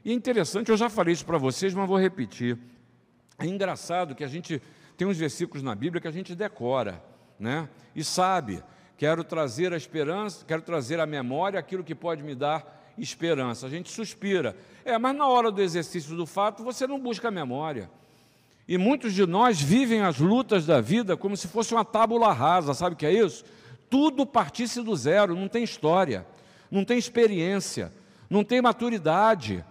E 0.05 0.12
interessante, 0.12 0.70
eu 0.70 0.77
já 0.77 0.90
falei 0.90 1.14
isso 1.14 1.24
para 1.24 1.38
vocês, 1.38 1.72
mas 1.72 1.88
vou 1.88 1.98
repetir. 1.98 2.59
É 3.38 3.46
engraçado 3.46 4.14
que 4.14 4.24
a 4.24 4.29
gente 4.29 4.61
tem 4.96 5.07
uns 5.07 5.16
versículos 5.16 5.62
na 5.62 5.74
Bíblia 5.74 6.01
que 6.01 6.09
a 6.09 6.12
gente 6.12 6.35
decora, 6.35 7.03
né? 7.38 7.68
E 7.94 8.03
sabe, 8.03 8.62
quero 8.99 9.25
trazer 9.25 9.73
a 9.73 9.77
esperança, 9.79 10.45
quero 10.47 10.61
trazer 10.61 11.01
à 11.01 11.07
memória 11.07 11.59
aquilo 11.59 11.83
que 11.83 11.95
pode 11.95 12.23
me 12.23 12.35
dar 12.35 12.93
esperança. 12.99 13.67
A 13.67 13.71
gente 13.71 13.91
suspira. 13.91 14.55
É, 14.85 14.99
mas 14.99 15.17
na 15.17 15.27
hora 15.27 15.51
do 15.51 15.63
exercício 15.63 16.15
do 16.15 16.27
fato, 16.27 16.63
você 16.63 16.87
não 16.87 17.01
busca 17.01 17.29
a 17.29 17.31
memória. 17.31 17.91
E 18.67 18.77
muitos 18.77 19.15
de 19.15 19.25
nós 19.25 19.59
vivem 19.59 20.03
as 20.03 20.19
lutas 20.19 20.67
da 20.67 20.81
vida 20.81 21.17
como 21.17 21.35
se 21.35 21.49
fosse 21.49 21.73
uma 21.73 21.87
tábula 21.87 22.31
rasa, 22.35 22.75
sabe 22.75 22.95
o 22.95 22.99
que 22.99 23.07
é 23.07 23.13
isso? 23.13 23.43
tudo 23.91 24.27
partisse 24.27 24.83
do 24.83 24.95
zero, 24.95 25.35
não 25.35 25.49
tem 25.49 25.65
história, 25.65 26.27
não 26.71 26.85
tem 26.85 26.99
experiência, 26.99 27.93
não 28.29 28.45
tem 28.45 28.61
maturidade. 28.61 29.65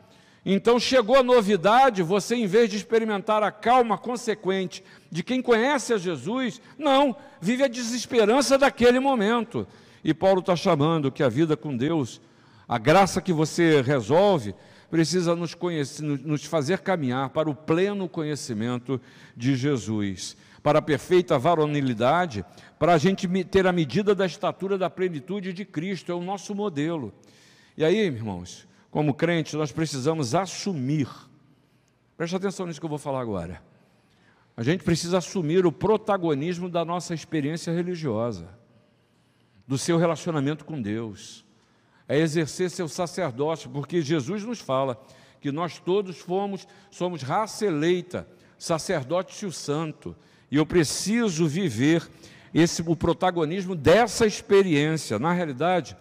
Então 0.49 0.79
chegou 0.79 1.17
a 1.17 1.23
novidade, 1.23 2.01
você 2.01 2.33
em 2.33 2.47
vez 2.47 2.69
de 2.69 2.77
experimentar 2.77 3.43
a 3.43 3.51
calma 3.51 3.97
consequente 3.97 4.81
de 5.11 5.21
quem 5.21 5.41
conhece 5.41 5.93
a 5.93 5.97
Jesus, 5.97 6.61
não, 6.79 7.17
vive 7.41 7.65
a 7.65 7.67
desesperança 7.67 8.57
daquele 8.57 8.97
momento. 8.97 9.67
E 10.01 10.13
Paulo 10.13 10.39
está 10.39 10.55
chamando 10.55 11.11
que 11.11 11.21
a 11.21 11.27
vida 11.27 11.57
com 11.57 11.75
Deus, 11.75 12.21
a 12.65 12.77
graça 12.77 13.21
que 13.21 13.33
você 13.33 13.81
resolve, 13.81 14.55
precisa 14.89 15.35
nos, 15.35 15.53
conhecer, 15.53 16.01
nos 16.01 16.45
fazer 16.45 16.79
caminhar 16.79 17.29
para 17.31 17.49
o 17.49 17.53
pleno 17.53 18.07
conhecimento 18.07 19.01
de 19.35 19.53
Jesus 19.53 20.37
para 20.63 20.79
a 20.79 20.81
perfeita 20.81 21.37
varonilidade, 21.37 22.43
para 22.77 22.93
a 22.93 22.97
gente 22.97 23.25
ter 23.45 23.65
a 23.65 23.71
medida 23.71 24.13
da 24.13 24.25
estatura 24.25 24.77
da 24.77 24.89
plenitude 24.89 25.53
de 25.53 25.63
Cristo, 25.63 26.11
é 26.11 26.15
o 26.15 26.21
nosso 26.21 26.53
modelo. 26.53 27.13
E 27.77 27.85
aí, 27.85 27.97
irmãos, 27.97 28.67
como 28.97 29.13
crentes, 29.13 29.53
nós 29.53 29.71
precisamos 29.71 30.33
assumir, 30.33 31.07
preste 32.17 32.35
atenção 32.35 32.65
nisso 32.65 32.79
que 32.79 32.85
eu 32.87 32.89
vou 32.89 32.97
falar 32.97 33.21
agora. 33.21 33.61
A 34.55 34.63
gente 34.63 34.83
precisa 34.83 35.19
assumir 35.19 35.67
o 35.67 35.71
protagonismo 35.71 36.67
da 36.67 36.83
nossa 36.83 37.13
experiência 37.13 37.71
religiosa, 37.71 38.49
do 39.67 39.77
seu 39.77 39.99
relacionamento 39.99 40.65
com 40.65 40.81
Deus, 40.81 41.45
é 42.07 42.17
exercer 42.17 42.71
seu 42.71 42.87
sacerdócio, 42.87 43.69
porque 43.69 44.01
Jesus 44.01 44.43
nos 44.43 44.59
fala 44.59 44.99
que 45.39 45.51
nós 45.51 45.77
todos 45.77 46.17
fomos, 46.17 46.67
somos 46.89 47.21
raça 47.21 47.67
eleita, 47.67 48.27
sacerdócio 48.57 49.51
santo, 49.51 50.15
e 50.49 50.55
eu 50.55 50.65
preciso 50.65 51.47
viver 51.47 52.01
esse, 52.51 52.81
o 52.81 52.95
protagonismo 52.95 53.75
dessa 53.75 54.25
experiência. 54.25 55.19
Na 55.19 55.33
realidade, 55.33 55.95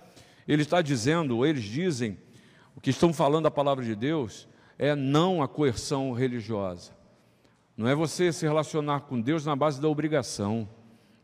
ele 0.49 0.63
está 0.63 0.81
dizendo, 0.81 1.37
ou 1.37 1.45
eles 1.45 1.65
dizem, 1.65 2.17
o 2.77 2.81
que 2.81 2.91
estão 2.91 3.13
falando 3.13 3.47
a 3.47 3.51
palavra 3.51 3.83
de 3.83 3.97
Deus, 3.97 4.47
é 4.79 4.95
não 4.95 5.43
a 5.43 5.49
coerção 5.49 6.13
religiosa. 6.13 6.93
Não 7.75 7.89
é 7.89 7.95
você 7.95 8.33
se 8.33 8.47
relacionar 8.47 9.01
com 9.01 9.21
Deus 9.21 9.45
na 9.47 9.57
base 9.57 9.81
da 9.81 9.89
obrigação, 9.89 10.69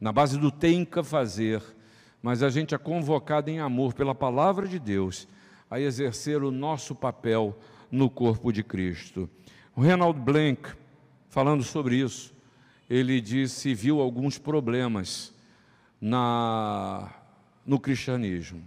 na 0.01 0.11
base 0.11 0.39
do 0.39 0.51
tem 0.51 0.85
que 0.85 1.03
fazer, 1.03 1.63
mas 2.23 2.43
a 2.43 2.51
gente 2.51 2.75
é 2.75 2.79
convocado 2.79 3.51
em 3.51 3.61
amor 3.61 3.93
pela 3.93 4.15
palavra 4.15 4.67
de 4.67 4.79
Deus 4.79 5.29
a 5.71 5.79
exercer 5.79 6.43
o 6.43 6.51
nosso 6.51 6.95
papel 6.95 7.57
no 7.91 8.09
corpo 8.09 8.53
de 8.53 8.63
Cristo. 8.63 9.29
O 9.77 9.81
Reinald 9.81 10.19
Blank, 10.19 10.71
falando 11.29 11.63
sobre 11.63 11.97
isso, 11.97 12.35
ele 12.89 13.21
disse, 13.21 13.75
viu 13.75 14.01
alguns 14.01 14.39
problemas 14.39 15.33
na, 16.01 17.11
no 17.65 17.79
cristianismo. 17.79 18.63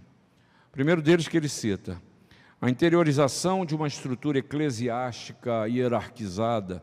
O 0.68 0.72
primeiro 0.72 1.00
deles 1.00 1.28
que 1.28 1.36
ele 1.36 1.48
cita, 1.48 2.00
a 2.60 2.70
interiorização 2.70 3.66
de 3.66 3.74
uma 3.74 3.86
estrutura 3.86 4.38
eclesiástica 4.38 5.66
hierarquizada 5.68 6.82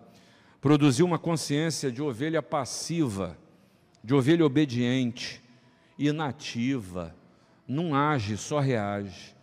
produziu 0.61 1.05
uma 1.05 1.17
consciência 1.17 1.91
de 1.91 2.01
ovelha 2.01 2.43
passiva, 2.43 3.37
de 4.03 4.13
ovelha 4.13 4.45
obediente, 4.45 5.43
inativa, 5.97 7.15
não 7.67 7.95
age, 7.95 8.37
só 8.37 8.59
reage. 8.59 9.35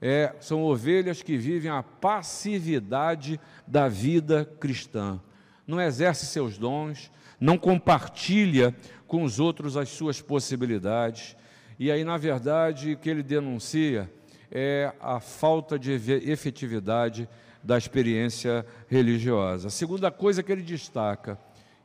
É, 0.00 0.34
são 0.40 0.62
ovelhas 0.62 1.22
que 1.22 1.36
vivem 1.36 1.70
a 1.70 1.82
passividade 1.82 3.38
da 3.66 3.86
vida 3.86 4.46
cristã. 4.58 5.20
Não 5.66 5.78
exerce 5.78 6.24
seus 6.24 6.56
dons, 6.56 7.12
não 7.38 7.58
compartilha 7.58 8.74
com 9.06 9.24
os 9.24 9.38
outros 9.38 9.76
as 9.76 9.90
suas 9.90 10.22
possibilidades. 10.22 11.36
E 11.78 11.90
aí, 11.90 12.02
na 12.02 12.16
verdade, 12.16 12.94
o 12.94 12.96
que 12.96 13.10
ele 13.10 13.22
denuncia 13.22 14.10
é 14.50 14.92
a 15.00 15.20
falta 15.20 15.78
de 15.78 15.92
efetividade 15.92 17.28
da 17.62 17.76
experiência 17.78 18.64
religiosa. 18.88 19.68
A 19.68 19.70
segunda 19.70 20.10
coisa 20.10 20.42
que 20.42 20.50
ele 20.50 20.62
destaca, 20.62 21.38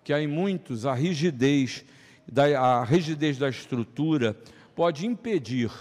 que 0.04 0.14
há 0.14 0.22
em 0.22 0.28
muitos 0.28 0.86
a 0.86 0.94
rigidez 0.94 1.86
da, 2.28 2.60
a 2.60 2.84
rigidez 2.84 3.38
da 3.38 3.50
estrutura 3.50 4.36
pode 4.76 5.06
impedir 5.06 5.72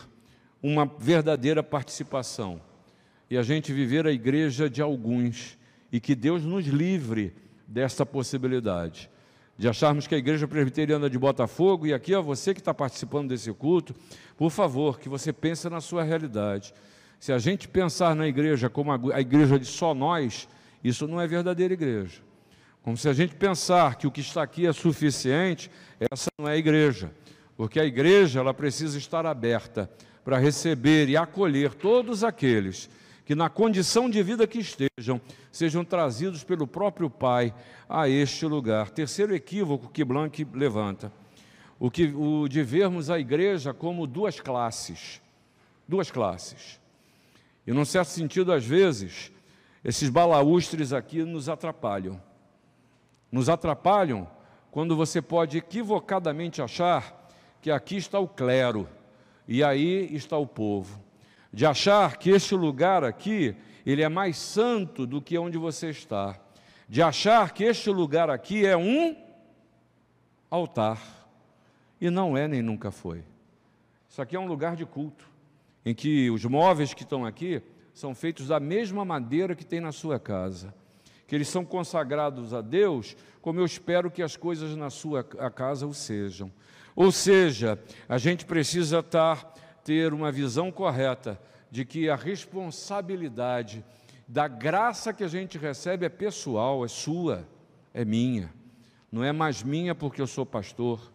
uma 0.62 0.84
verdadeira 0.98 1.62
participação. 1.62 2.60
E 3.30 3.38
a 3.38 3.42
gente 3.42 3.72
viver 3.72 4.06
a 4.06 4.12
igreja 4.12 4.68
de 4.68 4.82
alguns 4.82 5.58
e 5.90 6.00
que 6.00 6.14
Deus 6.14 6.42
nos 6.42 6.66
livre 6.66 7.34
dessa 7.66 8.04
possibilidade 8.04 9.10
de 9.56 9.68
acharmos 9.68 10.06
que 10.06 10.14
a 10.14 10.18
igreja 10.18 10.48
presbiteriana 10.48 11.08
de 11.08 11.18
Botafogo, 11.18 11.86
e 11.86 11.94
aqui 11.94 12.12
é 12.14 12.20
você 12.20 12.52
que 12.52 12.60
está 12.60 12.74
participando 12.74 13.28
desse 13.28 13.52
culto, 13.52 13.94
por 14.36 14.50
favor, 14.50 14.98
que 14.98 15.08
você 15.08 15.32
pense 15.32 15.68
na 15.68 15.80
sua 15.80 16.02
realidade. 16.02 16.74
Se 17.20 17.32
a 17.32 17.38
gente 17.38 17.68
pensar 17.68 18.14
na 18.16 18.26
igreja 18.26 18.68
como 18.68 18.92
a 19.12 19.20
igreja 19.20 19.58
de 19.58 19.66
só 19.66 19.94
nós, 19.94 20.48
isso 20.82 21.06
não 21.06 21.20
é 21.20 21.26
verdadeira 21.26 21.72
igreja. 21.72 22.20
Como 22.82 22.96
se 22.96 23.08
a 23.08 23.12
gente 23.12 23.34
pensar 23.34 23.94
que 23.96 24.06
o 24.06 24.10
que 24.10 24.20
está 24.20 24.42
aqui 24.42 24.66
é 24.66 24.72
suficiente, 24.72 25.70
essa 26.12 26.28
não 26.38 26.48
é 26.48 26.52
a 26.52 26.56
igreja. 26.56 27.10
Porque 27.56 27.80
a 27.80 27.84
igreja 27.84 28.40
ela 28.40 28.52
precisa 28.52 28.98
estar 28.98 29.24
aberta 29.24 29.88
para 30.24 30.36
receber 30.38 31.08
e 31.08 31.16
acolher 31.16 31.72
todos 31.72 32.24
aqueles 32.24 32.90
que 33.24 33.34
na 33.34 33.48
condição 33.48 34.10
de 34.10 34.22
vida 34.22 34.46
que 34.46 34.58
estejam, 34.58 35.20
sejam 35.50 35.84
trazidos 35.84 36.44
pelo 36.44 36.66
próprio 36.66 37.08
Pai 37.08 37.54
a 37.88 38.08
este 38.08 38.44
lugar. 38.46 38.90
Terceiro 38.90 39.34
equívoco 39.34 39.88
que 39.88 40.04
Blanc 40.04 40.46
levanta, 40.52 41.12
o, 41.78 41.90
que, 41.90 42.12
o 42.14 42.48
de 42.48 42.62
vermos 42.62 43.10
a 43.10 43.18
igreja 43.18 43.72
como 43.72 44.06
duas 44.06 44.40
classes. 44.40 45.22
Duas 45.88 46.10
classes. 46.10 46.80
E, 47.66 47.72
num 47.72 47.84
certo 47.84 48.08
sentido, 48.08 48.52
às 48.52 48.64
vezes, 48.64 49.32
Esses 49.84 50.08
balaústres 50.08 50.94
aqui 50.94 51.22
nos 51.24 51.46
atrapalham. 51.46 52.18
Nos 53.30 53.50
atrapalham 53.50 54.26
quando 54.70 54.96
você 54.96 55.20
pode 55.20 55.58
equivocadamente 55.58 56.62
achar 56.62 57.28
que 57.60 57.70
aqui 57.70 57.96
está 57.96 58.18
o 58.18 58.26
clero 58.26 58.88
e 59.46 59.62
aí 59.62 60.08
está 60.16 60.38
o 60.38 60.46
povo. 60.46 61.03
De 61.54 61.64
achar 61.64 62.16
que 62.16 62.30
este 62.30 62.56
lugar 62.56 63.04
aqui, 63.04 63.54
ele 63.86 64.02
é 64.02 64.08
mais 64.08 64.36
santo 64.36 65.06
do 65.06 65.22
que 65.22 65.38
onde 65.38 65.56
você 65.56 65.88
está. 65.90 66.36
De 66.88 67.00
achar 67.00 67.52
que 67.52 67.62
este 67.62 67.90
lugar 67.90 68.28
aqui 68.28 68.66
é 68.66 68.76
um 68.76 69.16
altar. 70.50 71.00
E 72.00 72.10
não 72.10 72.36
é 72.36 72.48
nem 72.48 72.60
nunca 72.60 72.90
foi. 72.90 73.22
Isso 74.10 74.20
aqui 74.20 74.34
é 74.34 74.40
um 74.40 74.48
lugar 74.48 74.74
de 74.74 74.84
culto, 74.84 75.30
em 75.86 75.94
que 75.94 76.28
os 76.28 76.44
móveis 76.44 76.92
que 76.92 77.04
estão 77.04 77.24
aqui 77.24 77.62
são 77.94 78.16
feitos 78.16 78.48
da 78.48 78.58
mesma 78.58 79.04
madeira 79.04 79.54
que 79.54 79.64
tem 79.64 79.80
na 79.80 79.92
sua 79.92 80.18
casa. 80.18 80.74
Que 81.28 81.36
eles 81.36 81.46
são 81.46 81.64
consagrados 81.64 82.52
a 82.52 82.60
Deus, 82.60 83.16
como 83.40 83.60
eu 83.60 83.64
espero 83.64 84.10
que 84.10 84.24
as 84.24 84.36
coisas 84.36 84.74
na 84.74 84.90
sua 84.90 85.22
casa 85.22 85.86
o 85.86 85.94
sejam. 85.94 86.50
Ou 86.96 87.12
seja, 87.12 87.78
a 88.08 88.18
gente 88.18 88.44
precisa 88.44 88.98
estar, 88.98 89.53
ter 89.84 90.14
uma 90.14 90.32
visão 90.32 90.72
correta 90.72 91.38
de 91.70 91.84
que 91.84 92.08
a 92.08 92.16
responsabilidade 92.16 93.84
da 94.26 94.48
graça 94.48 95.12
que 95.12 95.22
a 95.22 95.28
gente 95.28 95.58
recebe 95.58 96.06
é 96.06 96.08
pessoal, 96.08 96.84
é 96.84 96.88
sua, 96.88 97.46
é 97.92 98.04
minha. 98.04 98.52
Não 99.12 99.22
é 99.22 99.32
mais 99.32 99.62
minha 99.62 99.94
porque 99.94 100.20
eu 100.20 100.26
sou 100.26 100.46
pastor, 100.46 101.12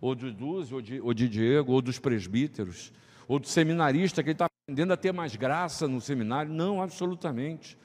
ou 0.00 0.14
de 0.14 0.30
Dúzio, 0.30 0.76
ou 0.76 0.82
de, 0.82 1.00
ou 1.00 1.12
de 1.12 1.28
Diego, 1.28 1.72
ou 1.72 1.82
dos 1.82 1.98
presbíteros, 1.98 2.92
ou 3.26 3.38
do 3.38 3.46
seminarista 3.46 4.22
que 4.22 4.30
está 4.30 4.46
aprendendo 4.46 4.92
a 4.92 4.96
ter 4.96 5.12
mais 5.12 5.36
graça 5.36 5.88
no 5.88 6.00
seminário. 6.00 6.52
Não, 6.52 6.80
absolutamente. 6.80 7.76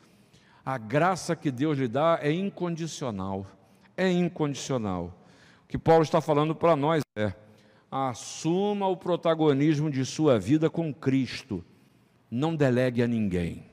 A 0.66 0.78
graça 0.78 1.36
que 1.36 1.50
Deus 1.50 1.78
lhe 1.78 1.88
dá 1.88 2.20
é 2.22 2.32
incondicional. 2.32 3.46
É 3.96 4.10
incondicional. 4.12 5.18
O 5.64 5.68
que 5.68 5.78
Paulo 5.78 6.04
está 6.04 6.22
falando 6.22 6.54
para 6.54 6.76
nós 6.76 7.04
é: 7.16 7.34
assuma 7.92 8.88
o 8.88 8.98
protagonismo 8.98 9.90
de 9.90 10.06
sua 10.06 10.38
vida 10.38 10.70
com 10.70 10.94
Cristo. 10.94 11.64
Não 12.30 12.56
delegue 12.56 13.02
a 13.02 13.08
ninguém. 13.08 13.66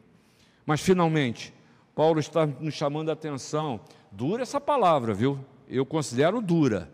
Mas 0.65 0.81
finalmente, 0.81 1.53
Paulo 1.95 2.21
está 2.21 2.47
nos 2.47 2.75
chamando 2.75 3.11
a 3.11 3.13
atenção. 3.13 3.81
Dura 4.11 4.43
essa 4.43 4.61
palavra, 4.61 5.13
viu? 5.13 5.39
Eu 5.69 5.85
considero 5.85 6.41
dura 6.41 6.91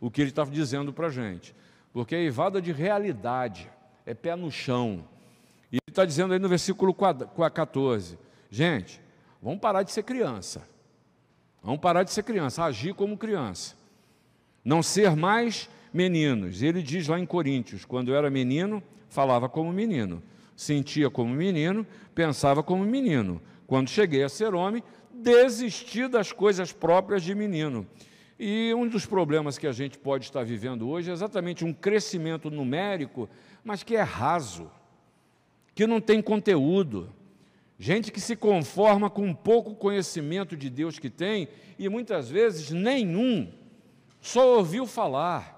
o 0.00 0.10
que 0.10 0.20
ele 0.20 0.30
está 0.30 0.44
dizendo 0.44 0.92
para 0.92 1.06
a 1.06 1.10
gente, 1.10 1.54
porque 1.92 2.14
é 2.14 2.22
evada 2.24 2.60
de 2.60 2.72
realidade, 2.72 3.70
é 4.04 4.12
pé 4.12 4.36
no 4.36 4.50
chão. 4.50 5.04
E 5.72 5.76
ele 5.76 5.88
está 5.88 6.04
dizendo 6.04 6.34
aí 6.34 6.38
no 6.38 6.48
versículo 6.48 6.94
14: 6.94 8.18
gente, 8.50 9.00
vamos 9.40 9.60
parar 9.60 9.82
de 9.82 9.92
ser 9.92 10.02
criança, 10.02 10.66
vamos 11.62 11.80
parar 11.80 12.02
de 12.02 12.12
ser 12.12 12.22
criança, 12.22 12.64
agir 12.64 12.94
como 12.94 13.16
criança, 13.16 13.76
não 14.64 14.82
ser 14.82 15.16
mais 15.16 15.68
meninos. 15.94 16.60
Ele 16.60 16.82
diz 16.82 17.06
lá 17.06 17.18
em 17.20 17.24
Coríntios: 17.24 17.84
quando 17.84 18.10
eu 18.10 18.16
era 18.16 18.28
menino, 18.28 18.82
falava 19.08 19.48
como 19.48 19.72
menino, 19.72 20.20
sentia 20.56 21.08
como 21.08 21.32
menino, 21.32 21.86
pensava 22.12 22.62
como 22.62 22.84
menino. 22.84 23.40
Quando 23.66 23.88
cheguei 23.88 24.24
a 24.24 24.28
ser 24.28 24.54
homem, 24.54 24.82
desisti 25.12 26.08
das 26.08 26.32
coisas 26.32 26.72
próprias 26.72 27.22
de 27.22 27.34
menino. 27.34 27.86
E 28.38 28.74
um 28.74 28.88
dos 28.88 29.06
problemas 29.06 29.56
que 29.56 29.66
a 29.66 29.72
gente 29.72 29.96
pode 29.96 30.24
estar 30.24 30.44
vivendo 30.44 30.88
hoje 30.88 31.08
é 31.08 31.12
exatamente 31.12 31.64
um 31.64 31.72
crescimento 31.72 32.50
numérico, 32.50 33.28
mas 33.62 33.84
que 33.84 33.94
é 33.94 34.02
raso, 34.02 34.68
que 35.74 35.86
não 35.86 36.00
tem 36.00 36.20
conteúdo. 36.20 37.10
Gente 37.78 38.10
que 38.10 38.20
se 38.20 38.34
conforma 38.34 39.08
com 39.08 39.24
um 39.24 39.34
pouco 39.34 39.74
conhecimento 39.74 40.56
de 40.56 40.68
Deus 40.68 40.98
que 40.98 41.08
tem 41.08 41.48
e 41.78 41.88
muitas 41.88 42.28
vezes 42.28 42.70
nenhum, 42.70 43.52
só 44.20 44.56
ouviu 44.56 44.86
falar. 44.86 45.53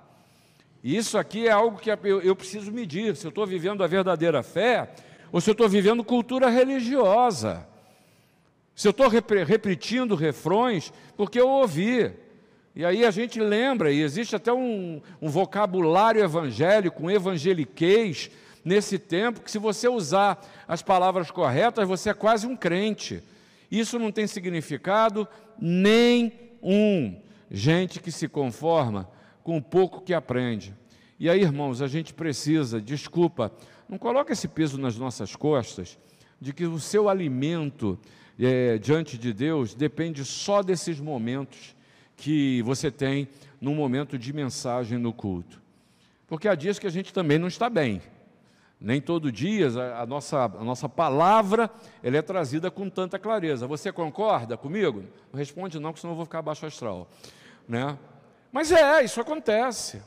E 0.87 0.97
isso 0.97 1.19
aqui 1.19 1.49
é 1.49 1.51
algo 1.51 1.81
que 1.81 1.91
eu 1.91 2.37
preciso 2.37 2.71
medir: 2.71 3.17
se 3.17 3.27
eu 3.27 3.31
estou 3.31 3.45
vivendo 3.45 3.83
a 3.83 3.89
verdadeira 3.89 4.41
fé 4.45 4.89
ou 5.33 5.41
se 5.41 5.51
eu 5.51 5.53
estou 5.53 5.69
vivendo 5.69 6.05
cultura 6.05 6.49
religiosa. 6.49 7.67
Se 8.73 8.87
eu 8.87 8.93
estou 8.93 9.09
repetindo 9.09 10.15
refrões 10.15 10.93
porque 11.17 11.41
eu 11.41 11.49
ouvi. 11.49 12.13
E 12.73 12.85
aí 12.85 13.05
a 13.05 13.11
gente 13.11 13.41
lembra, 13.41 13.91
e 13.91 14.01
existe 14.01 14.37
até 14.37 14.53
um, 14.53 15.03
um 15.21 15.29
vocabulário 15.29 16.23
evangélico, 16.23 17.03
um 17.03 17.11
evangeliquez 17.11 18.31
nesse 18.65 18.97
tempo, 18.97 19.41
que 19.41 19.51
se 19.51 19.59
você 19.59 19.89
usar 19.89 20.41
as 20.69 20.83
palavras 20.83 21.33
corretas, 21.33 21.89
você 21.89 22.11
é 22.11 22.15
quase 22.15 22.47
um 22.47 22.55
crente. 22.55 23.25
Isso 23.69 23.99
não 23.99 24.13
tem 24.13 24.29
significado 24.29 25.27
nenhum. 25.61 27.21
Gente 27.51 27.99
que 27.99 28.13
se 28.13 28.29
conforma 28.29 29.16
com 29.47 29.59
o 29.59 29.63
pouco 29.63 30.01
que 30.01 30.13
aprende. 30.13 30.75
E 31.21 31.31
aí, 31.31 31.41
irmãos, 31.41 31.81
a 31.81 31.87
gente 31.87 32.13
precisa, 32.13 32.81
desculpa, 32.81 33.53
não 33.89 33.97
coloque 33.97 34.33
esse 34.33 34.49
peso 34.49 34.77
nas 34.77 34.99
nossas 34.99 35.37
costas, 35.37 35.97
de 36.41 36.53
que 36.53 36.67
o 36.67 36.81
seu 36.81 37.09
alimento 37.09 37.97
é, 38.41 38.77
diante 38.77 39.17
de 39.17 39.33
Deus 39.33 39.73
depende 39.73 40.25
só 40.25 40.65
desses 40.65 40.99
momentos 40.99 41.77
que 42.17 42.61
você 42.63 42.91
tem 42.91 43.29
no 43.61 43.73
momento 43.73 44.19
de 44.19 44.33
mensagem 44.33 44.99
no 44.99 45.13
culto. 45.13 45.63
Porque 46.27 46.49
há 46.49 46.57
dias 46.57 46.81
que 46.81 46.87
a 46.89 46.91
gente 46.91 47.15
também 47.15 47.39
não 47.39 47.47
está 47.47 47.71
bem. 47.71 48.03
Nem 48.81 49.01
todo 49.01 49.31
dia 49.31 49.69
a, 49.69 50.03
a 50.03 50.07
nossa, 50.07 50.43
a 50.45 50.65
nossa 50.65 50.89
palavra 50.89 51.71
ela 52.03 52.17
é 52.17 52.23
trazida 52.23 52.69
com 52.69 52.91
tanta 52.91 53.17
clareza. 53.17 53.65
Você 53.69 53.93
concorda 53.93 54.57
comigo? 54.57 55.05
Responde 55.33 55.79
não, 55.79 55.91
porque 55.91 56.01
senão 56.01 56.15
eu 56.15 56.17
vou 56.17 56.25
ficar 56.25 56.43
baixo 56.43 56.67
astral. 56.67 57.09
Né? 57.69 57.97
Mas 58.53 58.73
é, 58.73 59.03
isso 59.05 59.21
acontece. 59.21 60.03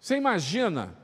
Você 0.00 0.16
imagina 0.16 0.96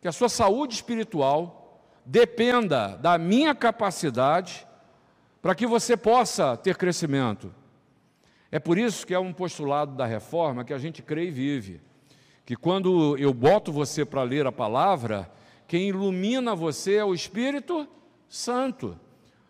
que 0.00 0.08
a 0.08 0.12
sua 0.12 0.28
saúde 0.28 0.74
espiritual 0.74 1.84
dependa 2.04 2.96
da 2.96 3.18
minha 3.18 3.54
capacidade 3.54 4.66
para 5.42 5.54
que 5.54 5.66
você 5.66 5.96
possa 5.96 6.56
ter 6.56 6.76
crescimento. 6.76 7.54
É 8.50 8.58
por 8.58 8.78
isso 8.78 9.06
que 9.06 9.14
é 9.14 9.18
um 9.18 9.32
postulado 9.32 9.94
da 9.94 10.06
reforma 10.06 10.64
que 10.64 10.72
a 10.72 10.78
gente 10.78 11.02
crê 11.02 11.26
e 11.26 11.30
vive. 11.30 11.80
Que 12.44 12.56
quando 12.56 13.16
eu 13.16 13.32
boto 13.32 13.72
você 13.72 14.04
para 14.04 14.22
ler 14.22 14.46
a 14.46 14.52
palavra, 14.52 15.30
quem 15.68 15.88
ilumina 15.88 16.54
você 16.54 16.96
é 16.96 17.04
o 17.04 17.14
Espírito 17.14 17.86
Santo. 18.28 18.98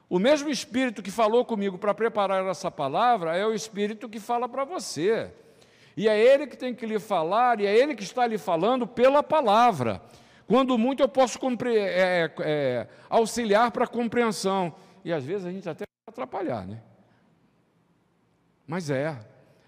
O 0.08 0.18
mesmo 0.18 0.50
Espírito 0.50 1.02
que 1.02 1.10
falou 1.10 1.44
comigo 1.44 1.78
para 1.78 1.94
preparar 1.94 2.44
essa 2.46 2.70
palavra 2.70 3.36
é 3.36 3.46
o 3.46 3.54
Espírito 3.54 4.08
que 4.08 4.20
fala 4.20 4.48
para 4.48 4.64
você. 4.64 5.32
E 5.96 6.08
é 6.08 6.18
Ele 6.18 6.46
que 6.46 6.56
tem 6.56 6.74
que 6.74 6.86
lhe 6.86 6.98
falar, 6.98 7.60
e 7.60 7.66
é 7.66 7.76
Ele 7.76 7.94
que 7.94 8.02
está 8.02 8.26
lhe 8.26 8.38
falando 8.38 8.86
pela 8.86 9.22
palavra. 9.22 10.00
Quando 10.46 10.76
muito 10.76 11.02
eu 11.02 11.08
posso 11.08 11.38
é, 11.66 12.30
é, 12.40 12.88
auxiliar 13.08 13.70
para 13.70 13.84
a 13.84 13.88
compreensão. 13.88 14.74
E 15.04 15.12
às 15.12 15.24
vezes 15.24 15.46
a 15.46 15.50
gente 15.50 15.68
até 15.68 15.84
atrapalhar, 16.06 16.66
né? 16.66 16.82
Mas 18.66 18.90
é, 18.90 19.16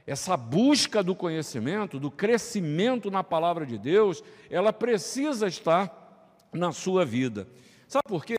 essa 0.06 0.36
busca 0.36 1.02
do 1.02 1.14
conhecimento, 1.14 2.00
do 2.00 2.10
crescimento 2.10 3.10
na 3.10 3.22
palavra 3.22 3.64
de 3.64 3.78
Deus, 3.78 4.22
ela 4.50 4.72
precisa 4.72 5.46
estar 5.46 6.36
na 6.52 6.72
sua 6.72 7.04
vida. 7.04 7.46
Sabe 7.86 8.04
por 8.08 8.24
quê? 8.24 8.36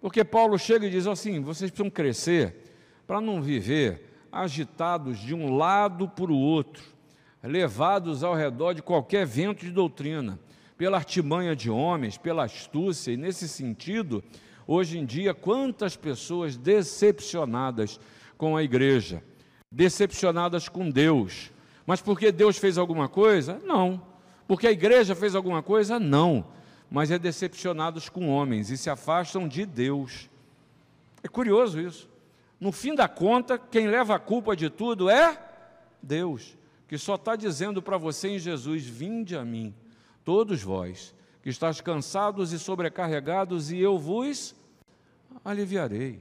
Porque 0.00 0.24
Paulo 0.24 0.58
chega 0.58 0.86
e 0.86 0.90
diz 0.90 1.06
assim: 1.06 1.40
vocês 1.40 1.70
precisam 1.70 1.90
crescer 1.90 2.56
para 3.06 3.20
não 3.20 3.40
viver 3.40 4.10
agitados 4.32 5.18
de 5.18 5.34
um 5.34 5.56
lado 5.56 6.08
para 6.08 6.32
o 6.32 6.38
outro, 6.38 6.84
levados 7.42 8.22
ao 8.22 8.34
redor 8.34 8.74
de 8.74 8.82
qualquer 8.82 9.26
vento 9.26 9.64
de 9.64 9.70
doutrina, 9.70 10.38
pela 10.76 10.96
artimanha 10.96 11.54
de 11.54 11.70
homens, 11.70 12.16
pela 12.16 12.44
astúcia, 12.44 13.12
e 13.12 13.16
nesse 13.16 13.48
sentido, 13.48 14.22
hoje 14.66 14.98
em 14.98 15.04
dia, 15.04 15.34
quantas 15.34 15.96
pessoas 15.96 16.56
decepcionadas 16.56 18.00
com 18.36 18.56
a 18.56 18.62
igreja 18.62 19.22
decepcionadas 19.70 20.68
com 20.68 20.90
Deus. 20.90 21.52
Mas 21.86 22.00
porque 22.00 22.32
Deus 22.32 22.58
fez 22.58 22.76
alguma 22.76 23.08
coisa? 23.08 23.60
Não. 23.64 24.02
Porque 24.46 24.66
a 24.66 24.72
igreja 24.72 25.14
fez 25.14 25.34
alguma 25.34 25.62
coisa? 25.62 26.00
Não. 26.00 26.44
Mas 26.90 27.10
é 27.10 27.18
decepcionados 27.18 28.08
com 28.08 28.28
homens 28.28 28.70
e 28.70 28.76
se 28.76 28.90
afastam 28.90 29.46
de 29.46 29.64
Deus. 29.64 30.28
É 31.22 31.28
curioso 31.28 31.80
isso. 31.80 32.08
No 32.58 32.72
fim 32.72 32.94
da 32.94 33.08
conta, 33.08 33.56
quem 33.58 33.86
leva 33.86 34.16
a 34.16 34.18
culpa 34.18 34.56
de 34.56 34.68
tudo 34.68 35.08
é 35.08 35.40
Deus, 36.02 36.56
que 36.90 36.98
só 36.98 37.14
está 37.14 37.36
dizendo 37.36 37.80
para 37.80 37.96
você 37.96 38.30
em 38.30 38.38
Jesus: 38.40 38.84
Vinde 38.84 39.36
a 39.36 39.44
mim, 39.44 39.72
todos 40.24 40.60
vós, 40.60 41.14
que 41.40 41.48
estáis 41.48 41.80
cansados 41.80 42.52
e 42.52 42.58
sobrecarregados, 42.58 43.70
e 43.70 43.78
eu 43.78 43.96
vos 43.96 44.56
aliviarei. 45.44 46.20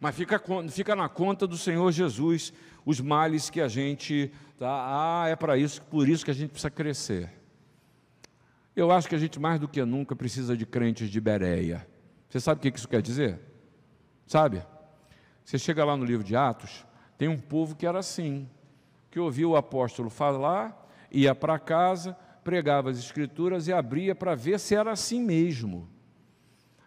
Mas 0.00 0.16
fica, 0.16 0.42
fica 0.72 0.96
na 0.96 1.08
conta 1.08 1.46
do 1.46 1.56
Senhor 1.56 1.92
Jesus 1.92 2.52
os 2.84 3.00
males 3.00 3.48
que 3.48 3.60
a 3.60 3.68
gente 3.68 4.32
tá, 4.58 5.22
ah, 5.22 5.28
é 5.28 5.36
para 5.36 5.56
isso, 5.56 5.80
por 5.82 6.08
isso 6.08 6.24
que 6.24 6.32
a 6.32 6.34
gente 6.34 6.50
precisa 6.50 6.68
crescer. 6.68 7.32
Eu 8.74 8.90
acho 8.90 9.08
que 9.08 9.14
a 9.14 9.18
gente 9.18 9.38
mais 9.38 9.60
do 9.60 9.68
que 9.68 9.84
nunca 9.84 10.16
precisa 10.16 10.56
de 10.56 10.66
crentes 10.66 11.10
de 11.10 11.20
Bereia. 11.20 11.86
Você 12.28 12.40
sabe 12.40 12.58
o 12.58 12.72
que 12.72 12.76
isso 12.76 12.88
quer 12.88 13.02
dizer? 13.02 13.38
Sabe? 14.26 14.64
Você 15.44 15.60
chega 15.60 15.84
lá 15.84 15.96
no 15.96 16.04
livro 16.04 16.24
de 16.24 16.34
Atos, 16.34 16.84
tem 17.16 17.28
um 17.28 17.38
povo 17.38 17.76
que 17.76 17.86
era 17.86 18.00
assim, 18.00 18.48
que 19.12 19.20
ouvia 19.20 19.46
o 19.46 19.56
apóstolo 19.56 20.08
falar, 20.08 20.90
ia 21.10 21.34
para 21.34 21.58
casa, 21.58 22.16
pregava 22.42 22.88
as 22.88 22.96
escrituras 22.98 23.68
e 23.68 23.72
abria 23.72 24.14
para 24.14 24.34
ver 24.34 24.58
se 24.58 24.74
era 24.74 24.90
assim 24.90 25.22
mesmo. 25.22 25.86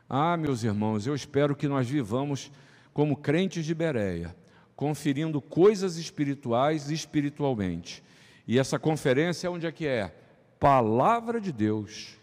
Ah, 0.09 0.35
meus 0.35 0.63
irmãos, 0.63 1.05
eu 1.05 1.13
espero 1.13 1.55
que 1.55 1.67
nós 1.67 1.87
vivamos 1.87 2.51
como 2.91 3.15
crentes 3.15 3.63
de 3.63 3.75
Bereia, 3.75 4.35
conferindo 4.75 5.39
coisas 5.39 5.97
espirituais 5.97 6.89
espiritualmente. 6.89 8.03
E 8.47 8.57
essa 8.57 8.79
conferência 8.79 9.51
onde 9.51 9.67
é 9.67 9.71
que 9.71 9.85
é? 9.85 10.11
Palavra 10.59 11.39
de 11.39 11.51
Deus. 11.51 12.17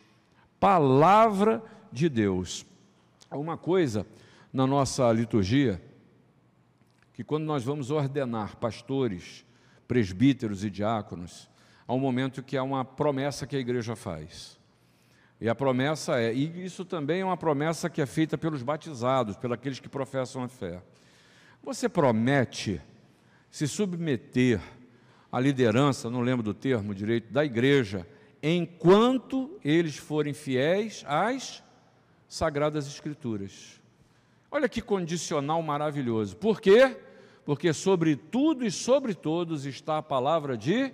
Palavra 0.58 1.62
de 1.92 2.08
Deus. 2.08 2.66
Uma 3.30 3.56
coisa 3.56 4.04
na 4.52 4.66
nossa 4.66 5.12
liturgia 5.12 5.80
que 7.12 7.22
quando 7.22 7.44
nós 7.44 7.62
vamos 7.62 7.92
ordenar 7.92 8.56
pastores, 8.56 9.44
presbíteros 9.92 10.64
e 10.64 10.70
diáconos, 10.70 11.50
há 11.86 11.92
um 11.92 11.98
momento 11.98 12.42
que 12.42 12.56
há 12.56 12.62
uma 12.62 12.82
promessa 12.82 13.46
que 13.46 13.54
a 13.54 13.58
igreja 13.58 13.94
faz. 13.94 14.58
E 15.38 15.50
a 15.50 15.54
promessa 15.54 16.18
é, 16.18 16.32
e 16.32 16.64
isso 16.64 16.82
também 16.82 17.20
é 17.20 17.24
uma 17.26 17.36
promessa 17.36 17.90
que 17.90 18.00
é 18.00 18.06
feita 18.06 18.38
pelos 18.38 18.62
batizados, 18.62 19.36
pelos 19.36 19.80
que 19.80 19.90
professam 19.90 20.44
a 20.44 20.48
fé. 20.48 20.80
Você 21.62 21.90
promete 21.90 22.80
se 23.50 23.68
submeter 23.68 24.62
à 25.30 25.38
liderança, 25.38 26.08
não 26.08 26.22
lembro 26.22 26.42
do 26.42 26.54
termo 26.54 26.94
direito, 26.94 27.30
da 27.30 27.44
igreja, 27.44 28.08
enquanto 28.42 29.60
eles 29.62 29.98
forem 29.98 30.32
fiéis 30.32 31.04
às 31.06 31.62
sagradas 32.26 32.86
escrituras. 32.86 33.78
Olha 34.50 34.70
que 34.70 34.80
condicional 34.80 35.60
maravilhoso. 35.60 36.34
Por 36.34 36.62
quê? 36.62 36.86
Porque 36.86 37.11
sobre 37.74 38.16
tudo 38.16 38.64
e 38.64 38.70
sobre 38.70 39.14
todos 39.14 39.66
está 39.66 39.98
a 39.98 40.02
palavra 40.02 40.56
de 40.56 40.92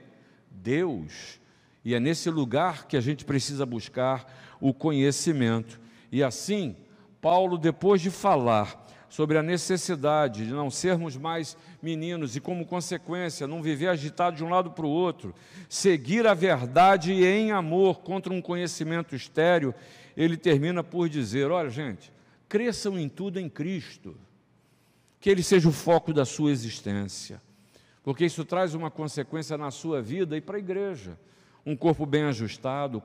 Deus. 0.50 1.40
E 1.84 1.94
é 1.94 2.00
nesse 2.00 2.30
lugar 2.30 2.86
que 2.86 2.96
a 2.96 3.00
gente 3.00 3.24
precisa 3.24 3.64
buscar 3.64 4.26
o 4.60 4.74
conhecimento. 4.74 5.80
E 6.10 6.22
assim, 6.22 6.76
Paulo, 7.20 7.56
depois 7.56 8.00
de 8.00 8.10
falar 8.10 8.86
sobre 9.08 9.38
a 9.38 9.42
necessidade 9.42 10.46
de 10.46 10.52
não 10.52 10.70
sermos 10.70 11.16
mais 11.16 11.56
meninos 11.82 12.36
e, 12.36 12.40
como 12.40 12.66
consequência, 12.66 13.46
não 13.46 13.62
viver 13.62 13.88
agitado 13.88 14.36
de 14.36 14.44
um 14.44 14.50
lado 14.50 14.70
para 14.70 14.84
o 14.84 14.90
outro, 14.90 15.34
seguir 15.68 16.26
a 16.26 16.34
verdade 16.34 17.12
em 17.24 17.50
amor 17.50 18.00
contra 18.00 18.32
um 18.32 18.42
conhecimento 18.42 19.14
estéreo, 19.14 19.74
ele 20.16 20.36
termina 20.36 20.84
por 20.84 21.08
dizer: 21.08 21.50
olha, 21.50 21.70
gente, 21.70 22.12
cresçam 22.48 22.98
em 22.98 23.08
tudo 23.08 23.38
em 23.40 23.48
Cristo, 23.48 24.16
que 25.20 25.28
Ele 25.30 25.42
seja 25.42 25.68
o 25.68 25.72
foco 25.72 26.12
da 26.12 26.24
sua 26.24 26.50
existência, 26.50 27.42
porque 28.02 28.24
isso 28.24 28.44
traz 28.44 28.74
uma 28.74 28.90
consequência 28.90 29.58
na 29.58 29.70
sua 29.70 30.00
vida 30.00 30.36
e 30.36 30.40
para 30.40 30.56
a 30.56 30.60
igreja 30.60 31.18
um 31.66 31.76
corpo 31.76 32.06
bem 32.06 32.24
ajustado, 32.24 33.02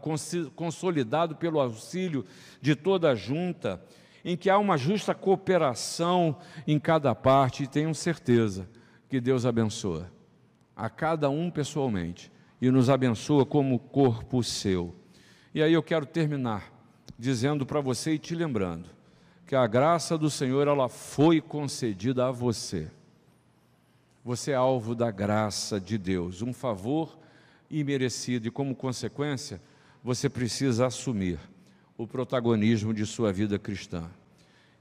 consolidado 0.56 1.36
pelo 1.36 1.60
auxílio 1.60 2.26
de 2.62 2.76
toda 2.76 3.12
a 3.12 3.16
junta, 3.16 3.84
em 4.24 4.38
que 4.38 4.50
há 4.50 4.58
uma 4.58 4.78
justa 4.78 5.14
cooperação 5.14 6.38
em 6.66 6.80
cada 6.80 7.14
parte, 7.14 7.64
e 7.64 7.68
tenho 7.68 7.94
certeza 7.94 8.70
que 9.10 9.20
Deus 9.20 9.46
abençoa 9.46 10.10
a 10.74 10.90
cada 10.90 11.30
um 11.30 11.52
pessoalmente 11.52 12.32
e 12.62 12.72
nos 12.72 12.90
abençoa 12.90 13.46
como 13.46 13.78
corpo 13.78 14.42
seu. 14.42 14.96
E 15.54 15.62
aí 15.62 15.74
eu 15.74 15.84
quero 15.84 16.06
terminar 16.06 16.72
dizendo 17.20 17.66
para 17.66 17.82
você 17.82 18.14
e 18.14 18.20
te 18.20 18.34
lembrando 18.34 18.90
que 19.46 19.56
a 19.56 19.68
graça 19.68 20.18
do 20.18 20.30
Senhor 20.30 20.68
ela 20.68 20.88
foi 20.88 21.42
concedida 21.42 22.28
a 22.28 22.32
você. 22.32 22.90
Você 24.24 24.52
é 24.52 24.56
alvo 24.56 24.96
da 24.96 25.12
graça 25.12 25.80
de 25.80 25.98
Deus, 25.98 26.42
um 26.42 26.54
favor 26.54 27.18
imerecido 27.70 28.48
e 28.48 28.52
como 28.52 28.76
consequência, 28.76 29.62
você 30.04 30.30
precisa 30.30 30.86
assumir 30.86 31.40
o 31.98 32.08
protagonismo 32.08 32.94
de 32.94 33.06
sua 33.06 33.34
vida 33.34 33.60
cristã. 33.60 34.10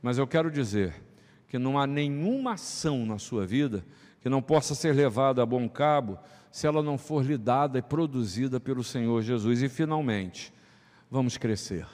Mas 0.00 0.18
eu 0.18 0.26
quero 0.26 0.50
dizer 0.50 0.94
que 1.48 1.58
não 1.58 1.78
há 1.78 1.86
nenhuma 1.86 2.54
ação 2.54 3.04
na 3.04 3.18
sua 3.18 3.46
vida 3.46 3.84
que 4.20 4.28
não 4.28 4.40
possa 4.40 4.74
ser 4.74 4.94
levada 4.94 5.42
a 5.42 5.46
bom 5.46 5.68
cabo 5.68 6.18
se 6.50 6.66
ela 6.66 6.82
não 6.82 6.96
for 6.96 7.24
lidada 7.24 7.78
e 7.78 7.82
produzida 7.82 8.60
pelo 8.60 8.84
Senhor 8.84 9.22
Jesus. 9.22 9.62
E 9.62 9.68
finalmente, 9.68 10.52
vamos 11.10 11.36
crescer. 11.36 11.86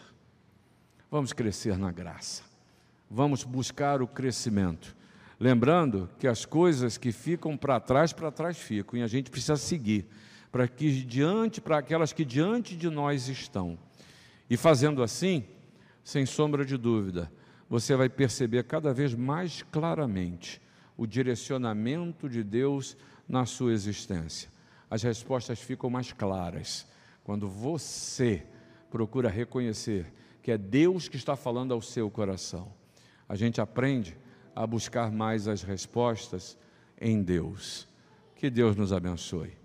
Vamos 1.10 1.32
crescer 1.32 1.78
na 1.78 1.90
graça. 1.90 2.47
Vamos 3.11 3.44
buscar 3.44 4.02
o 4.02 4.06
crescimento. 4.06 4.96
Lembrando 5.40 6.11
que 6.18 6.26
as 6.26 6.44
coisas 6.44 6.98
que 6.98 7.12
ficam 7.12 7.56
para 7.56 7.78
trás, 7.78 8.12
para 8.12 8.30
trás 8.30 8.59
ficam, 8.59 8.98
e 8.98 9.02
a 9.02 9.06
gente 9.06 9.30
precisa 9.30 9.56
seguir 9.56 10.06
para 10.50 10.66
que 10.66 10.90
diante, 11.04 11.61
para 11.61 11.78
aquelas 11.78 12.12
que 12.12 12.24
diante 12.24 12.76
de 12.76 12.88
nós 12.88 13.28
estão. 13.28 13.78
E 14.48 14.56
fazendo 14.56 15.02
assim, 15.02 15.44
sem 16.02 16.24
sombra 16.24 16.64
de 16.64 16.76
dúvida, 16.76 17.30
você 17.68 17.94
vai 17.94 18.09
perceber 18.09 18.64
cada 18.64 18.92
vez 18.92 19.14
mais 19.14 19.62
claramente 19.62 20.61
o 20.96 21.06
direcionamento 21.06 22.28
de 22.28 22.42
Deus 22.42 22.96
na 23.28 23.44
sua 23.44 23.72
existência. 23.72 24.50
As 24.90 25.02
respostas 25.02 25.61
ficam 25.61 25.90
mais 25.90 26.12
claras 26.12 26.86
quando 27.22 27.46
você 27.48 28.42
procura 28.90 29.28
reconhecer 29.28 30.12
que 30.42 30.50
é 30.50 30.56
Deus 30.56 31.09
que 31.09 31.16
está 31.16 31.36
falando 31.36 31.74
ao 31.74 31.82
seu 31.82 32.11
coração. 32.11 32.72
A 33.29 33.35
gente 33.35 33.61
aprende 33.61 34.16
a 34.55 34.66
buscar 34.66 35.12
mais 35.12 35.47
as 35.47 35.62
respostas 35.62 36.57
em 37.01 37.22
Deus. 37.22 37.87
Que 38.35 38.49
Deus 38.49 38.76
nos 38.76 38.93
abençoe. 38.93 39.59